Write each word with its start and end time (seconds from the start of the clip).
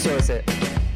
outsource 0.00 0.30
it. 0.30 0.48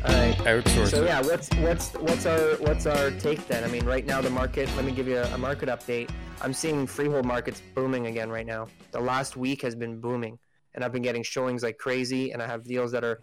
All 0.06 0.12
right. 0.14 0.36
Outsource 0.38 0.90
So 0.90 1.04
yeah, 1.04 1.20
what's 1.20 1.54
what's 1.56 1.92
what's 1.94 2.24
our 2.26 2.56
what's 2.56 2.86
our 2.86 3.10
take 3.12 3.46
then? 3.46 3.62
I 3.62 3.68
mean, 3.68 3.84
right 3.84 4.04
now 4.06 4.20
the 4.22 4.30
market. 4.30 4.68
Let 4.77 4.84
me 4.86 4.92
give 4.92 5.06
you 5.06 5.18
a, 5.18 5.24
a 5.34 5.38
market 5.38 5.68
update. 5.68 6.10
I'm 6.40 6.54
seeing 6.54 6.86
freehold 6.86 7.27
markets 7.27 7.60
booming 7.74 8.06
again 8.06 8.30
right 8.30 8.46
now. 8.46 8.66
The 8.92 9.00
last 9.00 9.36
week 9.36 9.60
has 9.62 9.74
been 9.74 10.00
booming, 10.00 10.38
and 10.74 10.82
I've 10.82 10.92
been 10.92 11.02
getting 11.02 11.22
showings 11.22 11.62
like 11.62 11.77
crazy. 11.77 12.32
And 12.32 12.42
I 12.42 12.46
have 12.46 12.64
deals 12.64 12.92
that 12.92 13.04
are, 13.04 13.20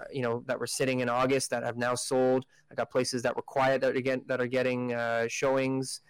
uh, 0.00 0.04
you 0.12 0.22
know, 0.22 0.44
that 0.46 0.58
were 0.58 0.68
sitting 0.68 1.00
in 1.00 1.08
August 1.08 1.50
that 1.50 1.64
have 1.64 1.76
now 1.76 1.96
sold. 1.96 2.46
I 2.70 2.76
got 2.76 2.90
places 2.90 3.22
that 3.22 3.34
were 3.34 3.42
quiet 3.42 3.80
that 3.80 3.96
are 3.96 4.00
getting 4.00 4.24
that 4.28 4.40
are 4.40 4.46
getting 4.46 4.94
uh, 4.94 5.26
showings. 5.28 6.00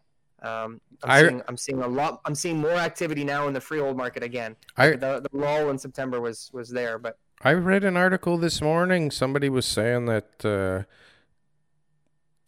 Um, 0.42 0.80
I'm, 1.02 1.10
I- 1.10 1.22
seeing, 1.22 1.42
I'm 1.48 1.56
seeing 1.56 1.82
a 1.82 1.88
lot. 1.88 2.20
I'm 2.26 2.34
seeing 2.34 2.58
more 2.58 2.72
activity 2.72 3.24
now 3.24 3.48
in 3.48 3.54
the 3.54 3.60
freehold 3.60 3.96
market 3.96 4.22
again. 4.22 4.54
I 4.76 4.90
The, 4.90 5.20
the 5.20 5.28
lull 5.32 5.70
in 5.70 5.78
September 5.78 6.20
was 6.20 6.50
was 6.52 6.68
there, 6.68 6.98
but 6.98 7.16
I 7.46 7.52
read 7.52 7.84
an 7.84 7.94
article 7.94 8.38
this 8.38 8.62
morning. 8.62 9.10
Somebody 9.10 9.50
was 9.50 9.66
saying 9.66 10.06
that 10.06 10.44
uh, 10.44 10.84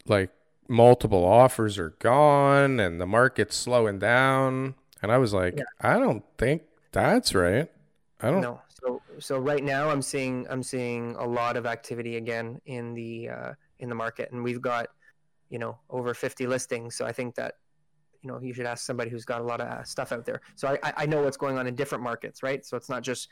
like 0.06 0.30
multiple 0.69 1.22
offers 1.22 1.78
are 1.78 1.91
gone 1.98 2.80
and 2.80 2.98
the 2.98 3.06
market's 3.06 3.56
slowing 3.56 3.98
down. 3.98 4.74
And 5.02 5.12
I 5.12 5.19
was 5.19 5.34
like, 5.34 5.58
Yeah. 5.58 5.64
I 5.83 5.98
don't 5.98 6.24
think 6.39 6.62
that's 6.92 7.34
right. 7.34 7.70
I 8.22 8.30
don't. 8.30 8.41
No. 8.41 8.62
So 8.70 9.02
so 9.19 9.39
right 9.39 9.62
now 9.62 9.91
I'm 9.91 10.00
seeing 10.00 10.47
I'm 10.48 10.62
seeing 10.62 11.14
a 11.17 11.27
lot 11.27 11.58
of 11.58 11.67
activity 11.67 12.17
again 12.17 12.58
in 12.64 12.94
the 12.94 13.28
uh, 13.28 13.52
in 13.78 13.91
the 13.91 13.94
market, 13.94 14.33
and 14.33 14.42
we've 14.42 14.62
got 14.62 14.89
you 15.50 15.58
know 15.58 15.78
over 15.91 16.14
50 16.14 16.47
listings. 16.47 16.97
So 16.97 17.05
I 17.05 17.12
think 17.12 17.34
that 17.34 17.56
you 18.22 18.30
know 18.30 18.41
you 18.41 18.55
should 18.55 18.64
ask 18.64 18.86
somebody 18.86 19.11
who's 19.11 19.27
got 19.27 19.42
a 19.42 19.44
lot 19.44 19.61
of 19.61 19.69
uh, 19.69 19.83
stuff 19.84 20.12
out 20.12 20.24
there. 20.24 20.41
So 20.55 20.78
I 20.83 20.92
I 20.97 21.06
know 21.06 21.22
what's 21.22 21.36
going 21.36 21.58
on 21.58 21.67
in 21.67 21.74
different 21.74 22.02
markets, 22.02 22.42
right? 22.42 22.64
So 22.64 22.78
it's 22.78 22.89
not 22.89 23.02
just 23.02 23.28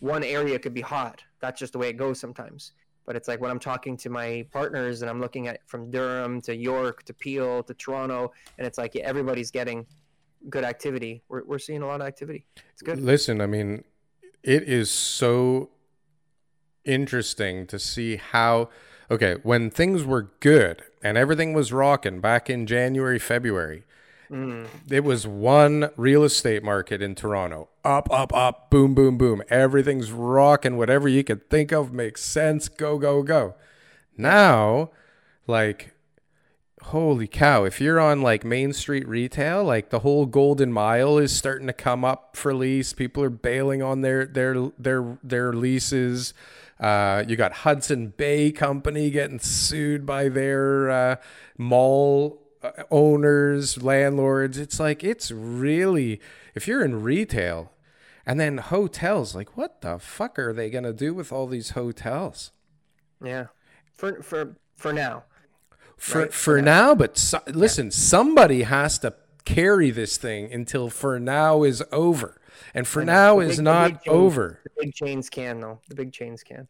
one 0.00 0.24
area 0.24 0.58
could 0.58 0.74
be 0.74 0.80
hot. 0.80 1.22
That's 1.40 1.58
just 1.58 1.72
the 1.72 1.78
way 1.78 1.88
it 1.88 1.96
goes 1.96 2.18
sometimes. 2.18 2.72
But 3.04 3.14
it's 3.14 3.28
like 3.28 3.40
when 3.40 3.50
I'm 3.50 3.60
talking 3.60 3.96
to 3.98 4.10
my 4.10 4.44
partners 4.52 5.02
and 5.02 5.10
I'm 5.10 5.20
looking 5.20 5.46
at 5.46 5.60
from 5.66 5.90
Durham 5.90 6.40
to 6.42 6.56
York 6.56 7.04
to 7.04 7.14
Peel 7.14 7.62
to 7.62 7.74
Toronto, 7.74 8.32
and 8.58 8.66
it's 8.66 8.78
like 8.78 8.94
yeah, 8.94 9.04
everybody's 9.04 9.50
getting 9.50 9.86
good 10.50 10.64
activity. 10.64 11.22
We're, 11.28 11.44
we're 11.44 11.58
seeing 11.58 11.82
a 11.82 11.86
lot 11.86 12.00
of 12.00 12.06
activity. 12.06 12.46
It's 12.72 12.82
good. 12.82 13.00
Listen, 13.00 13.40
I 13.40 13.46
mean, 13.46 13.84
it 14.42 14.64
is 14.64 14.90
so 14.90 15.70
interesting 16.84 17.66
to 17.68 17.78
see 17.78 18.16
how. 18.16 18.70
Okay, 19.08 19.36
when 19.44 19.70
things 19.70 20.02
were 20.02 20.32
good 20.40 20.82
and 21.00 21.16
everything 21.16 21.52
was 21.52 21.72
rocking 21.72 22.20
back 22.20 22.50
in 22.50 22.66
January, 22.66 23.20
February, 23.20 23.84
Mm. 24.30 24.66
it 24.90 25.04
was 25.04 25.26
one 25.26 25.90
real 25.96 26.24
estate 26.24 26.62
market 26.62 27.00
in 27.00 27.14
Toronto. 27.14 27.68
Up, 27.84 28.10
up, 28.10 28.34
up, 28.34 28.70
boom, 28.70 28.94
boom, 28.94 29.16
boom. 29.16 29.42
Everything's 29.48 30.10
rocking. 30.10 30.76
Whatever 30.76 31.08
you 31.08 31.22
could 31.22 31.48
think 31.48 31.72
of 31.72 31.92
makes 31.92 32.22
sense. 32.22 32.68
Go, 32.68 32.98
go, 32.98 33.22
go. 33.22 33.54
Now, 34.16 34.90
like, 35.46 35.92
holy 36.86 37.26
cow, 37.26 37.64
if 37.64 37.80
you're 37.80 38.00
on 38.00 38.22
like 38.22 38.44
Main 38.44 38.72
Street 38.72 39.06
retail, 39.08 39.64
like 39.64 39.90
the 39.90 40.00
whole 40.00 40.26
Golden 40.26 40.72
Mile 40.72 41.18
is 41.18 41.36
starting 41.36 41.66
to 41.66 41.72
come 41.72 42.04
up 42.04 42.36
for 42.36 42.54
lease. 42.54 42.92
People 42.92 43.22
are 43.22 43.30
bailing 43.30 43.82
on 43.82 44.00
their 44.00 44.26
their 44.26 44.70
their 44.78 45.18
their 45.22 45.52
leases. 45.52 46.34
Uh, 46.78 47.24
you 47.26 47.36
got 47.36 47.52
Hudson 47.52 48.08
Bay 48.16 48.52
Company 48.52 49.10
getting 49.10 49.38
sued 49.38 50.04
by 50.04 50.28
their 50.28 50.90
uh, 50.90 51.16
mall 51.56 52.42
owners, 52.90 53.82
landlords. 53.82 54.58
It's 54.58 54.78
like 54.80 55.02
it's 55.04 55.30
really 55.30 56.20
if 56.54 56.66
you're 56.68 56.84
in 56.84 57.02
retail, 57.02 57.72
and 58.24 58.38
then 58.40 58.58
hotels. 58.58 59.34
Like, 59.34 59.56
what 59.56 59.80
the 59.82 59.98
fuck 59.98 60.38
are 60.38 60.52
they 60.52 60.70
gonna 60.70 60.92
do 60.92 61.14
with 61.14 61.32
all 61.32 61.46
these 61.46 61.70
hotels? 61.70 62.52
Yeah, 63.22 63.46
for 63.94 64.22
for 64.22 64.56
for 64.76 64.92
now. 64.92 65.24
for 65.96 66.20
Right, 66.22 66.32
for 66.32 66.60
now. 66.60 66.94
But 66.94 67.16
so, 67.16 67.40
listen, 67.46 67.90
somebody 67.90 68.62
has 68.62 68.98
to 69.00 69.14
carry 69.44 69.90
this 69.90 70.16
thing 70.16 70.52
until 70.52 70.90
for 70.90 71.18
now 71.20 71.62
is 71.62 71.82
over, 71.92 72.40
and 72.74 72.86
for 72.86 73.04
now 73.04 73.38
is 73.40 73.50
big- 73.50 73.56
the 73.58 73.62
not 73.62 73.88
chains- 73.88 74.00
over. 74.06 74.60
The 74.64 74.70
big 74.84 74.94
chains 74.94 75.30
can 75.30 75.60
though. 75.60 75.80
The 75.88 75.94
big 75.94 76.12
chains 76.12 76.42
can. 76.42 76.68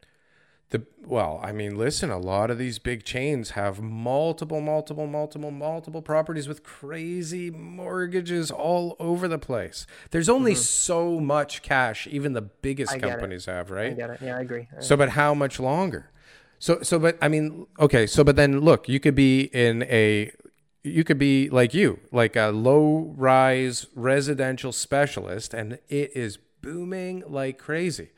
The 0.69 0.85
well, 1.05 1.39
I 1.41 1.53
mean, 1.53 1.77
listen, 1.77 2.09
a 2.09 2.17
lot 2.17 2.51
of 2.51 2.57
these 2.57 2.77
big 2.77 3.05
chains 3.05 3.51
have 3.51 3.79
multiple, 3.81 4.59
multiple, 4.59 5.07
multiple, 5.07 5.49
multiple 5.51 6.01
properties 6.01 6.47
with 6.47 6.63
crazy 6.63 7.49
mortgages 7.49 8.51
all 8.51 8.97
over 8.99 9.29
the 9.29 9.37
place. 9.39 9.87
There's 10.11 10.27
only 10.27 10.55
so 10.55 11.21
much 11.21 11.61
cash 11.61 12.05
even 12.07 12.33
the 12.33 12.41
biggest 12.41 12.91
Mm-hmm. 12.93 13.05
I 13.05 13.09
companies 13.09 13.45
have, 13.45 13.71
I 13.71 13.75
right? 13.75 13.95
get 13.97 14.09
it. 14.09 14.19
Yeah, 14.21 14.37
I 14.37 14.41
agree. 14.41 14.67
I- 14.77 14.81
So, 14.81 14.97
but 14.97 15.09
how 15.09 15.33
much 15.33 15.59
longer? 15.59 16.11
So, 16.59 16.81
so, 16.81 16.99
but 16.99 17.17
I 17.21 17.27
mean, 17.29 17.67
okay. 17.79 18.05
So, 18.07 18.23
but 18.25 18.35
then 18.35 18.59
look, 18.59 18.89
you 18.89 18.99
could 18.99 19.15
be 19.15 19.43
in 19.53 19.83
a, 19.83 20.31
you 20.83 21.03
could 21.05 21.17
be 21.19 21.49
like 21.49 21.73
you, 21.73 21.99
like 22.11 22.35
a 22.35 22.47
low 22.47 23.13
rise 23.15 23.87
residential 23.95 24.71
specialist, 24.73 25.53
and 25.53 25.79
it 25.87 26.11
is 26.15 26.37
booming 26.61 27.23
like 27.27 27.57
crazy. 27.57 28.09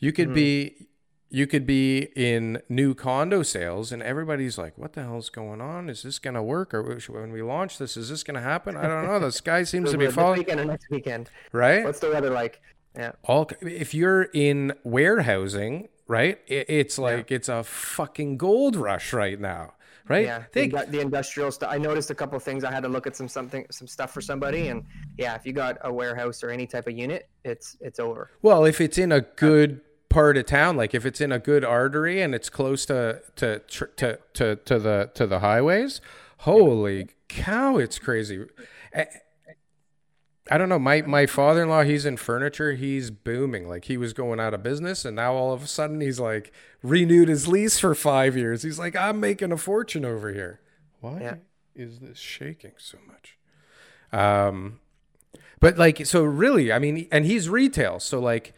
You 0.00 0.12
could 0.12 0.32
be, 0.34 0.88
you 1.32 1.46
could 1.46 1.66
be 1.66 2.08
in 2.14 2.60
new 2.68 2.94
condo 2.94 3.42
sales, 3.42 3.90
and 3.90 4.02
everybody's 4.02 4.58
like, 4.58 4.76
"What 4.76 4.92
the 4.92 5.02
hell's 5.02 5.30
going 5.30 5.60
on? 5.60 5.88
Is 5.88 6.02
this 6.02 6.18
going 6.18 6.34
to 6.34 6.42
work? 6.42 6.74
Or 6.74 6.82
when 7.08 7.32
we 7.32 7.40
launch 7.42 7.78
this, 7.78 7.96
is 7.96 8.10
this 8.10 8.22
going 8.22 8.34
to 8.34 8.42
happen? 8.42 8.76
I 8.76 8.86
don't 8.86 9.06
know. 9.06 9.18
The 9.18 9.32
sky 9.32 9.62
seems 9.72 9.90
to 9.92 9.98
be 9.98 10.08
falling, 10.08 10.38
weekend 10.38 10.60
or 10.60 10.66
next 10.66 10.90
weekend. 10.90 11.30
right? 11.50 11.84
What's 11.84 12.00
the 12.00 12.10
weather 12.10 12.30
like? 12.30 12.60
Yeah. 12.94 13.12
all 13.24 13.48
if 13.62 13.94
you're 13.94 14.24
in 14.34 14.74
warehousing 14.84 15.88
right 16.08 16.38
it, 16.46 16.66
it's 16.68 16.98
like 16.98 17.30
it's 17.32 17.48
a 17.48 17.64
fucking 17.64 18.36
gold 18.36 18.76
rush 18.76 19.14
right 19.14 19.40
now 19.40 19.72
right 20.08 20.26
Yeah, 20.26 20.40
the, 20.40 20.44
Think- 20.68 20.90
the 20.90 21.00
industrial 21.00 21.50
stuff. 21.52 21.70
I 21.72 21.78
noticed 21.78 22.10
a 22.10 22.14
couple 22.14 22.36
of 22.36 22.42
things. 22.42 22.64
I 22.64 22.70
had 22.70 22.82
to 22.82 22.88
look 22.90 23.06
at 23.06 23.16
some 23.16 23.28
something, 23.28 23.64
some 23.70 23.86
stuff 23.86 24.12
for 24.12 24.20
somebody, 24.20 24.68
and 24.68 24.84
yeah, 25.16 25.34
if 25.36 25.46
you 25.46 25.52
got 25.52 25.78
a 25.82 25.92
warehouse 25.92 26.42
or 26.44 26.50
any 26.50 26.66
type 26.66 26.86
of 26.86 26.96
unit, 26.98 27.28
it's 27.44 27.76
it's 27.80 27.98
over. 27.98 28.30
well 28.42 28.64
if 28.66 28.80
it's 28.80 28.98
in 28.98 29.12
a 29.12 29.22
good 29.22 29.80
part 30.12 30.36
of 30.36 30.46
town 30.46 30.76
like 30.76 30.94
if 30.94 31.06
it's 31.06 31.20
in 31.20 31.32
a 31.32 31.38
good 31.38 31.64
artery 31.64 32.20
and 32.20 32.34
it's 32.34 32.50
close 32.50 32.84
to 32.86 33.20
to 33.36 33.58
tr- 33.60 33.84
to 33.96 34.18
to, 34.34 34.56
to 34.56 34.78
the 34.78 35.10
to 35.14 35.26
the 35.26 35.38
highways 35.40 36.00
holy 36.38 37.08
cow 37.28 37.78
it's 37.78 37.98
crazy. 37.98 38.44
I, 38.94 39.06
I 40.50 40.58
don't 40.58 40.68
know 40.68 40.78
my 40.78 41.02
my 41.02 41.26
father-in-law 41.26 41.84
he's 41.84 42.04
in 42.04 42.16
furniture 42.16 42.72
he's 42.72 43.10
booming. 43.10 43.68
Like 43.68 43.84
he 43.86 43.96
was 43.96 44.12
going 44.12 44.40
out 44.40 44.52
of 44.54 44.62
business 44.62 45.04
and 45.04 45.14
now 45.16 45.32
all 45.34 45.52
of 45.52 45.62
a 45.62 45.66
sudden 45.66 46.00
he's 46.00 46.18
like 46.20 46.52
renewed 46.82 47.28
his 47.28 47.46
lease 47.48 47.78
for 47.78 47.94
5 47.94 48.36
years. 48.36 48.62
He's 48.64 48.78
like 48.78 48.96
I'm 48.96 49.20
making 49.20 49.52
a 49.52 49.56
fortune 49.56 50.04
over 50.04 50.32
here. 50.32 50.60
Why 51.00 51.20
Yeah. 51.20 51.34
is 51.74 52.00
this 52.00 52.18
shaking 52.18 52.72
so 52.76 52.98
much? 53.06 53.38
Um 54.12 54.80
but 55.60 55.78
like 55.78 56.04
so 56.06 56.22
really 56.24 56.72
I 56.72 56.78
mean 56.80 57.06
and 57.12 57.24
he's 57.24 57.48
retail 57.48 58.00
so 58.00 58.18
like 58.18 58.52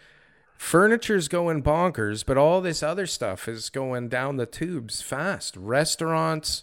furniture's 0.56 1.28
going 1.28 1.62
bonkers 1.62 2.24
but 2.24 2.38
all 2.38 2.60
this 2.60 2.82
other 2.82 3.06
stuff 3.06 3.48
is 3.48 3.70
going 3.70 4.08
down 4.08 4.36
the 4.36 4.46
tubes 4.46 5.02
fast. 5.02 5.56
Restaurants 5.56 6.62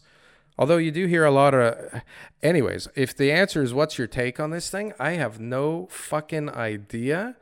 although 0.58 0.78
you 0.78 0.92
do 0.92 1.08
hear 1.08 1.26
a 1.26 1.32
lot 1.32 1.54
of 1.54 2.02
anyways 2.44 2.88
if 2.96 3.16
the 3.16 3.32
answer 3.32 3.64
is 3.64 3.74
what's 3.74 3.98
your 3.98 4.08
take 4.08 4.40
on 4.40 4.52
this 4.52 4.70
thing 4.70 4.94
i 5.00 5.12
have 5.12 5.40
no 5.40 5.88
fucking 5.90 6.50
idea. 6.50 7.36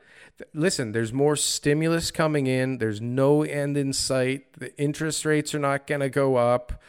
Listen 0.54 0.92
there's 0.92 1.12
more 1.12 1.36
stimulus 1.36 2.10
coming 2.10 2.46
in. 2.46 2.78
There's 2.78 3.00
no 3.00 3.42
end 3.42 3.76
in 3.76 3.92
sight. 3.92 4.52
The 4.58 4.76
interest 4.80 5.24
rates 5.24 5.54
are 5.54 5.58
not 5.58 5.86
going 5.86 6.00
to 6.00 6.08
go 6.08 6.36
up. 6.36 6.82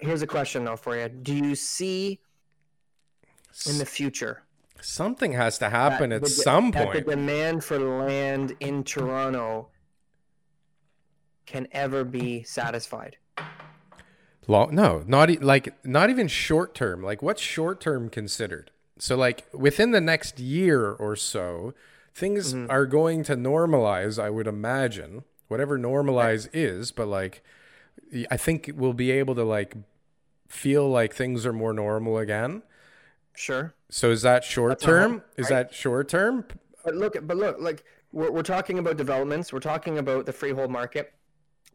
Here's 0.00 0.22
a 0.22 0.26
question 0.26 0.64
though 0.64 0.76
for 0.76 0.96
you: 0.96 1.08
Do 1.08 1.34
you 1.34 1.54
see 1.54 2.20
in 3.68 3.78
the 3.78 3.86
future 3.86 4.42
something 4.84 5.32
has 5.32 5.58
to 5.58 5.70
happen 5.70 6.10
that 6.10 6.16
at 6.16 6.22
the- 6.22 6.28
some 6.28 6.70
that 6.72 6.86
point 6.86 7.06
the 7.06 7.16
demand 7.16 7.64
for 7.64 7.78
land 7.78 8.56
in 8.60 8.84
Toronto 8.84 9.68
can 11.46 11.68
ever 11.72 12.04
be 12.04 12.42
satisfied? 12.42 13.16
Long, 14.48 14.74
no, 14.74 15.02
not 15.06 15.30
e- 15.30 15.38
like 15.38 15.74
not 15.84 16.10
even 16.10 16.28
short 16.28 16.74
term. 16.74 17.02
Like 17.02 17.22
what's 17.22 17.42
short 17.42 17.80
term 17.80 18.08
considered? 18.08 18.70
So 18.98 19.16
like 19.16 19.46
within 19.52 19.90
the 19.90 20.00
next 20.00 20.38
year 20.38 20.92
or 20.92 21.16
so, 21.16 21.74
things 22.14 22.54
mm-hmm. 22.54 22.70
are 22.70 22.86
going 22.86 23.24
to 23.24 23.36
normalize, 23.36 24.22
I 24.22 24.30
would 24.30 24.46
imagine. 24.46 25.24
Whatever 25.48 25.78
normalize 25.78 26.48
is, 26.52 26.90
but 26.90 27.06
like 27.06 27.42
I 28.30 28.36
think 28.36 28.70
we'll 28.74 28.92
be 28.92 29.10
able 29.10 29.34
to 29.36 29.44
like 29.44 29.76
feel 30.48 30.88
like 30.88 31.14
things 31.14 31.44
are 31.46 31.52
more 31.52 31.72
normal 31.72 32.18
again. 32.18 32.62
Sure. 33.36 33.74
So 33.90 34.10
is 34.10 34.22
that 34.22 34.44
short 34.44 34.80
term? 34.80 35.12
hope, 35.12 35.22
Is 35.36 35.48
that 35.48 35.72
short 35.74 36.08
term? 36.08 36.44
But 36.84 36.94
look, 36.94 37.16
but 37.26 37.36
look, 37.36 37.56
like 37.60 37.84
we're, 38.12 38.30
we're 38.30 38.42
talking 38.42 38.78
about 38.78 38.96
developments. 38.96 39.52
We're 39.52 39.60
talking 39.60 39.98
about 39.98 40.26
the 40.26 40.32
freehold 40.32 40.70
market. 40.70 41.12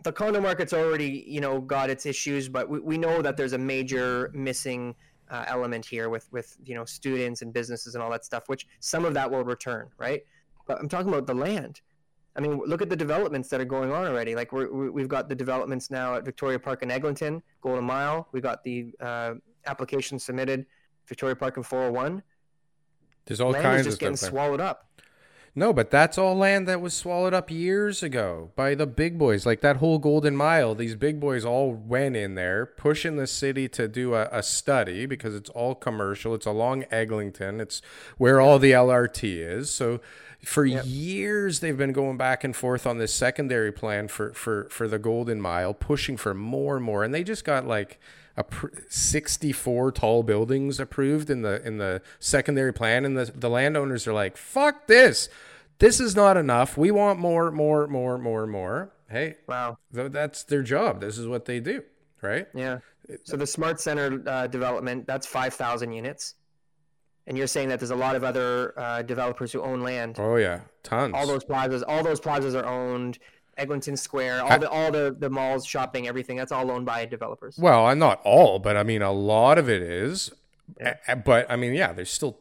The 0.03 0.11
condo 0.11 0.41
market's 0.41 0.73
already, 0.73 1.23
you 1.27 1.41
know, 1.41 1.61
got 1.61 1.89
its 1.89 2.05
issues, 2.05 2.49
but 2.49 2.67
we, 2.69 2.79
we 2.79 2.97
know 2.97 3.21
that 3.21 3.37
there's 3.37 3.53
a 3.53 3.57
major 3.57 4.31
missing 4.33 4.95
uh, 5.29 5.45
element 5.47 5.85
here 5.85 6.09
with 6.09 6.27
with 6.31 6.57
you 6.65 6.75
know 6.75 6.83
students 6.83 7.41
and 7.41 7.53
businesses 7.53 7.93
and 7.95 8.03
all 8.03 8.09
that 8.11 8.25
stuff. 8.25 8.49
Which 8.49 8.65
some 8.79 9.05
of 9.05 9.13
that 9.13 9.29
will 9.29 9.43
return, 9.43 9.89
right? 9.97 10.21
But 10.67 10.79
I'm 10.79 10.89
talking 10.89 11.09
about 11.09 11.27
the 11.27 11.35
land. 11.35 11.81
I 12.35 12.39
mean, 12.39 12.61
look 12.65 12.81
at 12.81 12.89
the 12.89 12.95
developments 12.95 13.49
that 13.49 13.59
are 13.61 13.65
going 13.65 13.91
on 13.91 14.07
already. 14.07 14.35
Like 14.35 14.51
we're, 14.53 14.71
we- 14.71 14.89
we've 14.89 15.09
got 15.09 15.27
the 15.29 15.35
developments 15.35 15.91
now 15.91 16.15
at 16.15 16.23
Victoria 16.25 16.57
Park 16.59 16.81
in 16.81 16.89
Eglinton, 16.89 17.43
Golden 17.61 17.83
Mile. 17.83 18.27
We 18.31 18.39
got 18.41 18.63
the 18.63 18.93
uh, 19.01 19.33
application 19.67 20.17
submitted, 20.17 20.65
Victoria 21.11 21.35
Park 21.35 21.57
in 21.57 21.63
401. 21.63 22.23
There's 23.25 23.41
all 23.41 23.51
Land 23.51 23.63
kinds 23.63 23.81
is 23.81 23.85
of 23.87 23.91
just 23.91 23.99
getting 23.99 24.15
stuff. 24.15 24.29
swallowed 24.29 24.61
up. 24.61 24.87
No, 25.53 25.73
but 25.73 25.91
that's 25.91 26.17
all 26.17 26.37
land 26.37 26.65
that 26.69 26.79
was 26.79 26.93
swallowed 26.93 27.33
up 27.33 27.51
years 27.51 28.01
ago 28.01 28.51
by 28.55 28.73
the 28.73 28.87
big 28.87 29.17
boys. 29.17 29.45
Like 29.45 29.59
that 29.59 29.77
whole 29.77 29.99
Golden 29.99 30.37
Mile, 30.37 30.73
these 30.73 30.95
big 30.95 31.19
boys 31.19 31.43
all 31.43 31.73
went 31.73 32.15
in 32.15 32.35
there, 32.35 32.65
pushing 32.65 33.17
the 33.17 33.27
city 33.27 33.67
to 33.67 33.89
do 33.89 34.13
a, 34.13 34.29
a 34.31 34.41
study 34.41 35.05
because 35.05 35.35
it's 35.35 35.49
all 35.49 35.75
commercial. 35.75 36.33
It's 36.33 36.45
along 36.45 36.85
Eglinton. 36.89 37.59
It's 37.59 37.81
where 38.17 38.39
all 38.39 38.57
the 38.57 38.71
LRT 38.71 39.23
is. 39.25 39.69
So 39.69 39.99
for 40.43 40.65
years 40.65 41.59
they've 41.59 41.77
been 41.77 41.91
going 41.93 42.17
back 42.17 42.43
and 42.43 42.55
forth 42.55 42.87
on 42.87 42.97
this 42.97 43.13
secondary 43.13 43.71
plan 43.71 44.07
for 44.07 44.33
for 44.33 44.67
for 44.69 44.87
the 44.87 44.99
Golden 44.99 45.39
Mile, 45.41 45.73
pushing 45.73 46.17
for 46.17 46.33
more 46.33 46.77
and 46.77 46.85
more. 46.85 47.03
And 47.03 47.13
they 47.13 47.23
just 47.23 47.43
got 47.45 47.67
like 47.67 47.99
a 48.37 48.43
pr- 48.43 48.67
64 48.89 49.91
tall 49.91 50.23
buildings 50.23 50.79
approved 50.79 51.29
in 51.29 51.41
the 51.41 51.65
in 51.65 51.77
the 51.77 52.01
secondary 52.19 52.73
plan. 52.73 53.05
And 53.05 53.17
the 53.17 53.25
the 53.33 53.49
landowners 53.49 54.07
are 54.07 54.13
like 54.13 54.37
fuck 54.37 54.87
this. 54.87 55.29
This 55.79 55.99
is 55.99 56.15
not 56.15 56.37
enough. 56.37 56.77
We 56.77 56.91
want 56.91 57.19
more 57.19 57.51
more 57.51 57.87
more 57.87 58.17
more 58.17 58.47
more. 58.47 58.91
Hey 59.09 59.35
Wow. 59.47 59.77
th- 59.93 60.11
that's 60.11 60.43
their 60.43 60.63
job. 60.63 61.01
This 61.01 61.17
is 61.17 61.27
what 61.27 61.45
they 61.45 61.59
do 61.59 61.83
right? 62.21 62.47
Yeah. 62.53 62.77
So 63.23 63.35
the 63.35 63.47
smart 63.47 63.81
center 63.81 64.21
uh, 64.27 64.47
development 64.47 65.07
that's 65.07 65.25
five 65.27 65.53
thousand 65.53 65.91
units, 65.91 66.35
and 67.27 67.37
you're 67.37 67.47
saying 67.47 67.69
that 67.69 67.79
there's 67.79 67.91
a 67.91 67.95
lot 67.95 68.15
of 68.15 68.23
other 68.23 68.73
uh, 68.77 69.01
developers 69.03 69.51
who 69.51 69.61
own 69.61 69.81
land. 69.81 70.17
oh 70.19 70.35
yeah 70.37 70.61
tons 70.83 71.13
All 71.15 71.27
those 71.27 71.43
plazas, 71.43 71.83
all 71.83 72.03
those 72.03 72.19
plazas 72.19 72.55
are 72.55 72.65
owned. 72.65 73.19
Eglinton 73.57 73.97
Square, 73.97 74.43
all 74.43 74.57
the 74.59 74.69
all 74.69 74.91
the 74.91 75.15
the 75.17 75.29
malls, 75.29 75.65
shopping, 75.65 76.07
everything. 76.07 76.37
That's 76.37 76.51
all 76.53 76.71
owned 76.71 76.85
by 76.85 77.05
developers. 77.05 77.57
well 77.59 77.85
i'm 77.85 77.99
not 77.99 78.21
all 78.23 78.59
but 78.59 78.75
i 78.77 78.81
mean 78.83 79.01
a 79.01 79.11
lot 79.11 79.57
of 79.57 79.69
it 79.69 79.81
is 79.81 80.31
a- 81.07 81.15
but 81.17 81.45
i 81.51 81.55
mean 81.55 81.73
yeah 81.73 81.91
there's 81.93 82.09
still 82.09 82.39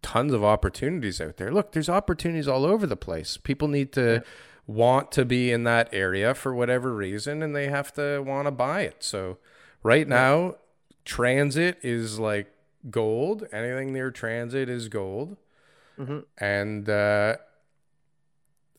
tons 0.00 0.32
of 0.32 0.44
opportunities 0.44 1.20
out 1.20 1.36
there 1.38 1.50
look 1.50 1.72
there's 1.72 1.88
opportunities 1.88 2.46
all 2.46 2.64
over 2.64 2.86
the 2.86 2.96
place 2.96 3.36
people 3.36 3.68
need 3.68 3.90
to 3.92 4.22
want 4.66 5.10
to 5.10 5.24
be 5.24 5.50
in 5.50 5.64
that 5.64 5.88
area 5.92 6.34
for 6.34 6.54
whatever 6.54 6.94
reason 6.94 7.42
and 7.42 7.54
they 7.56 7.68
have 7.68 7.92
to 7.92 8.20
want 8.20 8.46
to 8.46 8.50
buy 8.52 8.82
it 8.82 8.96
so 9.02 9.36
right 9.82 10.06
now 10.06 10.54
transit 11.04 11.78
is 11.82 12.18
like 12.18 12.46
gold 12.90 13.46
anything 13.52 13.92
near 13.92 14.10
transit 14.10 14.68
is 14.68 14.88
gold 14.88 15.36
and 16.38 16.88
uh 16.88 17.36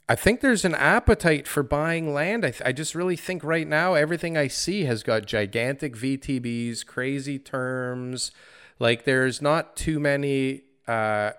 I 0.08 0.14
think 0.16 0.42
there's 0.42 0.64
an 0.64 0.76
appetite 0.76 1.48
for 1.48 1.64
buying 1.64 2.14
land. 2.14 2.46
I, 2.46 2.52
th- 2.52 2.62
I 2.64 2.72
just 2.72 2.94
really 2.94 3.16
think 3.16 3.44
right 3.44 3.68
now 3.68 3.96
everything 3.96 4.38
I 4.38 4.48
see 4.48 4.84
has 4.84 5.02
got 5.02 5.26
gigantic 5.26 5.96
VTBs, 5.96 6.86
crazy 6.86 7.40
terms. 7.40 8.30
Like 8.78 9.06
there's 9.06 9.42
not 9.42 9.76
too 9.76 10.00
many, 10.00 10.62
uh, 10.88 11.32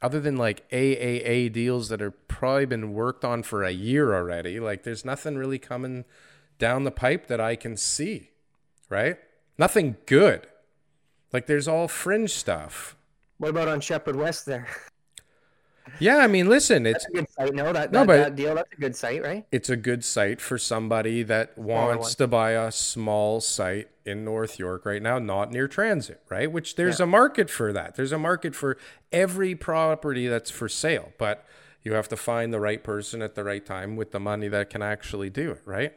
other 0.00 0.18
than 0.18 0.38
like 0.38 0.66
AAA 0.70 1.52
deals 1.52 1.90
that 1.90 2.00
are 2.00 2.12
probably 2.12 2.64
been 2.64 2.94
worked 2.94 3.22
on 3.22 3.42
for 3.42 3.62
a 3.62 3.70
year 3.70 4.14
already. 4.14 4.58
Like 4.58 4.84
there's 4.84 5.04
nothing 5.04 5.36
really 5.36 5.58
coming 5.58 6.06
down 6.58 6.84
the 6.84 6.90
pipe 6.90 7.26
that 7.26 7.40
I 7.40 7.54
can 7.54 7.76
see, 7.76 8.30
right? 8.88 9.18
Nothing 9.58 9.96
good. 10.06 10.46
Like 11.36 11.44
there's 11.44 11.68
all 11.68 11.86
fringe 11.86 12.30
stuff. 12.30 12.96
What 13.36 13.50
about 13.50 13.68
on 13.68 13.82
Sheppard 13.82 14.16
West 14.16 14.46
there? 14.46 14.66
Yeah, 16.00 16.16
I 16.16 16.28
mean, 16.28 16.48
listen, 16.48 16.86
it's 16.86 17.04
That's 17.04 17.06
a 17.06 17.12
good 17.12 17.30
site. 17.30 17.54
No, 17.54 17.74
that, 17.74 17.92
No, 17.92 17.98
that, 18.00 18.06
but- 18.06 18.16
that 18.16 18.36
deal, 18.36 18.54
that's 18.54 18.72
a 18.72 18.76
good 18.76 18.96
site, 18.96 19.22
right? 19.22 19.44
it's 19.52 19.68
a 19.68 19.76
good 19.76 20.02
site 20.02 20.40
for 20.40 20.56
somebody 20.56 21.22
that 21.24 21.58
wants 21.58 22.14
to 22.14 22.26
buy 22.26 22.52
a 22.52 22.72
small 22.72 23.42
site 23.42 23.90
in 24.06 24.24
North 24.24 24.58
York 24.58 24.86
right 24.86 25.02
now, 25.02 25.18
not 25.18 25.52
near 25.52 25.68
transit, 25.68 26.22
right? 26.30 26.50
Which 26.50 26.76
there's 26.76 27.00
a 27.00 27.06
market 27.06 27.50
for 27.50 27.70
that. 27.70 27.96
There's 27.96 28.12
a 28.12 28.18
market 28.18 28.54
for 28.54 28.78
every 29.12 29.54
property 29.54 30.28
that's 30.28 30.50
for 30.50 30.70
sale, 30.70 31.12
but 31.18 31.44
you 31.82 31.92
have 31.92 32.08
to 32.08 32.16
find 32.16 32.50
the 32.50 32.60
right 32.60 32.82
person 32.82 33.20
at 33.20 33.34
the 33.34 33.44
right 33.44 33.64
time 33.66 33.94
with 33.94 34.10
the 34.10 34.20
money 34.20 34.48
that 34.48 34.70
can 34.70 34.80
actually 34.80 35.28
do 35.28 35.50
it, 35.50 35.60
right? 35.66 35.92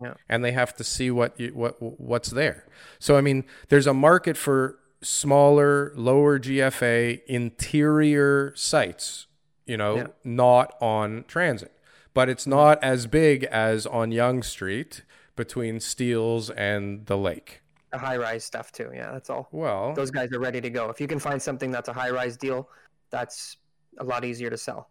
Yeah. 0.00 0.14
And 0.28 0.44
they 0.44 0.52
have 0.52 0.74
to 0.76 0.84
see 0.84 1.10
what 1.10 1.38
you, 1.38 1.48
what 1.48 1.82
what's 1.82 2.30
there. 2.30 2.66
So 3.00 3.16
I 3.16 3.20
mean, 3.20 3.44
there's 3.70 3.88
a 3.88 3.94
market 3.94 4.36
for 4.36 4.78
smaller, 5.04 5.92
lower 5.94 6.38
GFA 6.38 7.20
interior 7.26 8.52
sites, 8.56 9.26
you 9.66 9.76
know, 9.76 9.96
Yeah. 9.96 10.06
not 10.24 10.74
on 10.80 11.24
transit. 11.28 11.72
But 12.14 12.28
it's 12.28 12.46
not 12.46 12.82
as 12.82 13.06
big 13.06 13.44
as 13.44 13.86
on 13.86 14.12
Yonge 14.12 14.44
Street 14.44 15.02
between 15.36 15.80
Steeles 15.80 16.48
and 16.50 17.06
the 17.06 17.18
lake. 17.18 17.60
The 17.90 17.98
high 17.98 18.16
rise 18.16 18.44
stuff 18.44 18.72
too. 18.72 18.90
Yeah, 18.94 19.12
that's 19.12 19.30
all. 19.30 19.48
Well, 19.52 19.94
Those 19.94 20.10
guys 20.10 20.32
are 20.32 20.38
ready 20.40 20.60
to 20.60 20.70
go. 20.70 20.90
If 20.90 21.00
you 21.00 21.06
can 21.06 21.18
find 21.18 21.40
something 21.40 21.70
that's 21.70 21.88
a 21.88 21.92
high 21.92 22.10
rise 22.10 22.36
deal, 22.36 22.68
that's 23.10 23.56
a 23.98 24.04
lot 24.04 24.24
easier 24.24 24.50
to 24.50 24.56
sell 24.58 24.88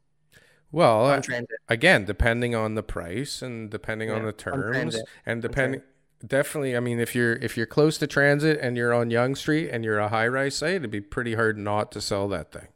well, 0.72 1.06
on 1.06 1.20
uh, 1.20 1.22
transit. 1.22 1.58
again, 1.70 2.06
depending 2.06 2.56
on 2.56 2.76
the 2.76 2.84
price 2.84 3.42
and 3.42 3.70
depending 3.70 4.10
on 4.10 4.24
the 4.26 4.32
terms 4.32 4.98
and 5.26 5.42
depending 5.42 5.82
definitely, 6.26 6.76
I 6.76 6.80
mean, 6.80 7.00
if 7.00 7.16
you're 7.16 7.34
if 7.34 7.58
you're 7.58 7.66
close 7.66 7.98
to 8.00 8.08
transit 8.08 8.60
and 8.62 8.78
you're 8.78 8.94
on 8.94 9.10
Yonge 9.10 9.38
Street 9.38 9.70
and 9.70 9.84
you're 9.84 10.00
a 10.00 10.10
high-rise 10.10 10.56
site, 10.56 10.76
it'd 10.76 10.92
be 10.92 11.02
pretty 11.02 11.36
hard 11.36 11.58
not 11.58 11.92
to 11.94 12.02
sell 12.02 12.28
that 12.30 12.52
thing. 12.52 12.68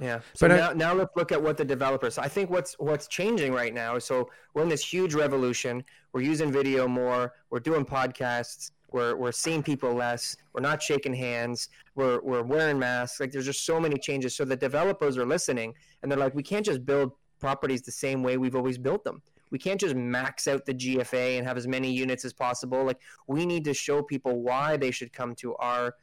Yeah. 0.00 0.20
So 0.34 0.46
But 0.48 0.52
I- 0.52 0.56
now, 0.56 0.72
now 0.72 0.94
let's 0.94 1.16
look 1.16 1.32
at 1.32 1.42
what 1.42 1.56
the 1.56 1.64
developers. 1.64 2.18
I 2.18 2.28
think 2.28 2.50
what's 2.50 2.74
what's 2.78 3.08
changing 3.08 3.52
right 3.52 3.72
now. 3.72 3.98
So 3.98 4.28
we're 4.54 4.62
in 4.62 4.68
this 4.68 4.84
huge 4.84 5.14
revolution. 5.14 5.82
We're 6.12 6.22
using 6.22 6.52
video 6.52 6.86
more. 6.86 7.32
We're 7.50 7.60
doing 7.60 7.84
podcasts. 7.84 8.72
We're 8.92 9.16
we're 9.16 9.32
seeing 9.32 9.62
people 9.62 9.92
less. 9.94 10.36
We're 10.52 10.60
not 10.60 10.82
shaking 10.82 11.14
hands. 11.14 11.70
We're 11.94 12.20
we're 12.20 12.42
wearing 12.42 12.78
masks. 12.78 13.20
Like 13.20 13.32
there's 13.32 13.46
just 13.46 13.64
so 13.64 13.80
many 13.80 13.98
changes. 13.98 14.36
So 14.36 14.44
the 14.44 14.56
developers 14.56 15.16
are 15.16 15.26
listening, 15.26 15.74
and 16.02 16.10
they're 16.12 16.18
like, 16.18 16.34
we 16.34 16.42
can't 16.42 16.64
just 16.64 16.84
build 16.84 17.12
properties 17.40 17.82
the 17.82 17.92
same 17.92 18.22
way 18.22 18.36
we've 18.36 18.56
always 18.56 18.78
built 18.78 19.02
them. 19.04 19.22
We 19.50 19.58
can't 19.58 19.80
just 19.80 19.94
max 19.94 20.48
out 20.48 20.66
the 20.66 20.74
GFA 20.74 21.38
and 21.38 21.46
have 21.46 21.56
as 21.56 21.66
many 21.66 21.92
units 21.92 22.24
as 22.24 22.32
possible. 22.32 22.84
Like 22.84 23.00
we 23.26 23.46
need 23.46 23.64
to 23.64 23.74
show 23.74 24.02
people 24.02 24.42
why 24.42 24.76
they 24.76 24.90
should 24.90 25.12
come 25.12 25.34
to 25.36 25.54
our 25.56 25.94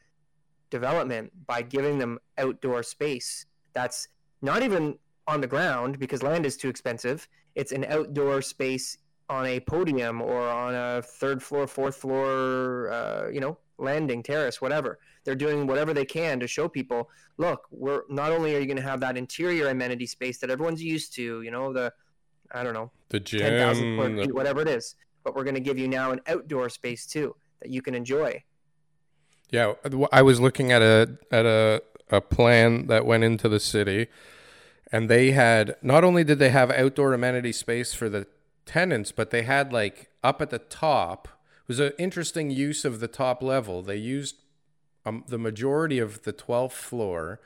development 0.69 1.31
by 1.45 1.61
giving 1.61 1.99
them 1.99 2.19
outdoor 2.37 2.81
space 2.83 3.45
that's 3.73 4.07
not 4.41 4.63
even 4.63 4.97
on 5.27 5.41
the 5.41 5.47
ground 5.47 5.99
because 5.99 6.23
land 6.23 6.45
is 6.45 6.57
too 6.57 6.69
expensive. 6.69 7.27
It's 7.55 7.71
an 7.71 7.85
outdoor 7.85 8.41
space 8.41 8.97
on 9.29 9.45
a 9.45 9.59
podium 9.59 10.21
or 10.21 10.41
on 10.41 10.75
a 10.75 11.01
third 11.01 11.41
floor, 11.41 11.65
fourth 11.67 11.95
floor, 11.95 12.91
uh, 12.91 13.29
you 13.29 13.39
know, 13.39 13.57
landing 13.77 14.21
terrace, 14.21 14.61
whatever. 14.61 14.99
They're 15.23 15.35
doing 15.35 15.65
whatever 15.65 15.93
they 15.93 16.05
can 16.05 16.39
to 16.39 16.47
show 16.47 16.67
people, 16.67 17.09
look, 17.37 17.67
we're 17.71 18.03
not 18.09 18.31
only 18.31 18.55
are 18.55 18.59
you 18.59 18.65
going 18.65 18.77
to 18.77 18.83
have 18.83 18.99
that 18.99 19.17
interior 19.17 19.69
amenity 19.69 20.05
space 20.05 20.39
that 20.39 20.49
everyone's 20.49 20.83
used 20.83 21.13
to, 21.15 21.41
you 21.41 21.51
know, 21.51 21.73
the, 21.73 21.93
I 22.53 22.63
don't 22.63 22.73
know, 22.73 22.91
The 23.09 23.19
10,000 23.19 23.83
gym, 23.83 23.95
square 23.95 24.09
the- 24.15 24.21
feet, 24.23 24.35
whatever 24.35 24.61
it 24.61 24.67
is, 24.67 24.95
but 25.23 25.35
we're 25.35 25.43
going 25.43 25.55
to 25.55 25.61
give 25.61 25.77
you 25.77 25.87
now 25.87 26.11
an 26.11 26.21
outdoor 26.27 26.69
space 26.69 27.05
too 27.05 27.35
that 27.61 27.69
you 27.69 27.81
can 27.81 27.95
enjoy. 27.95 28.43
Yeah, 29.49 29.73
I 30.11 30.21
was 30.21 30.39
looking 30.39 30.71
at 30.71 30.81
a 30.81 31.17
at 31.31 31.45
a 31.45 31.83
a 32.09 32.21
plan 32.21 32.87
that 32.87 33.05
went 33.05 33.23
into 33.23 33.47
the 33.49 33.59
city, 33.59 34.07
and 34.91 35.09
they 35.09 35.31
had 35.31 35.75
not 35.81 36.03
only 36.03 36.23
did 36.23 36.39
they 36.39 36.49
have 36.49 36.71
outdoor 36.71 37.13
amenity 37.13 37.51
space 37.51 37.93
for 37.93 38.09
the 38.09 38.27
tenants, 38.65 39.11
but 39.11 39.29
they 39.29 39.43
had 39.43 39.71
like 39.71 40.09
up 40.23 40.41
at 40.41 40.49
the 40.49 40.59
top 40.59 41.27
it 41.27 41.67
was 41.67 41.79
an 41.79 41.93
interesting 41.97 42.49
use 42.51 42.83
of 42.83 42.99
the 42.99 43.07
top 43.07 43.41
level. 43.41 43.81
They 43.81 43.95
used 43.97 44.35
um, 45.05 45.23
the 45.27 45.37
majority 45.37 45.99
of 45.99 46.23
the 46.23 46.33
twelfth 46.33 46.75
floor 46.75 47.39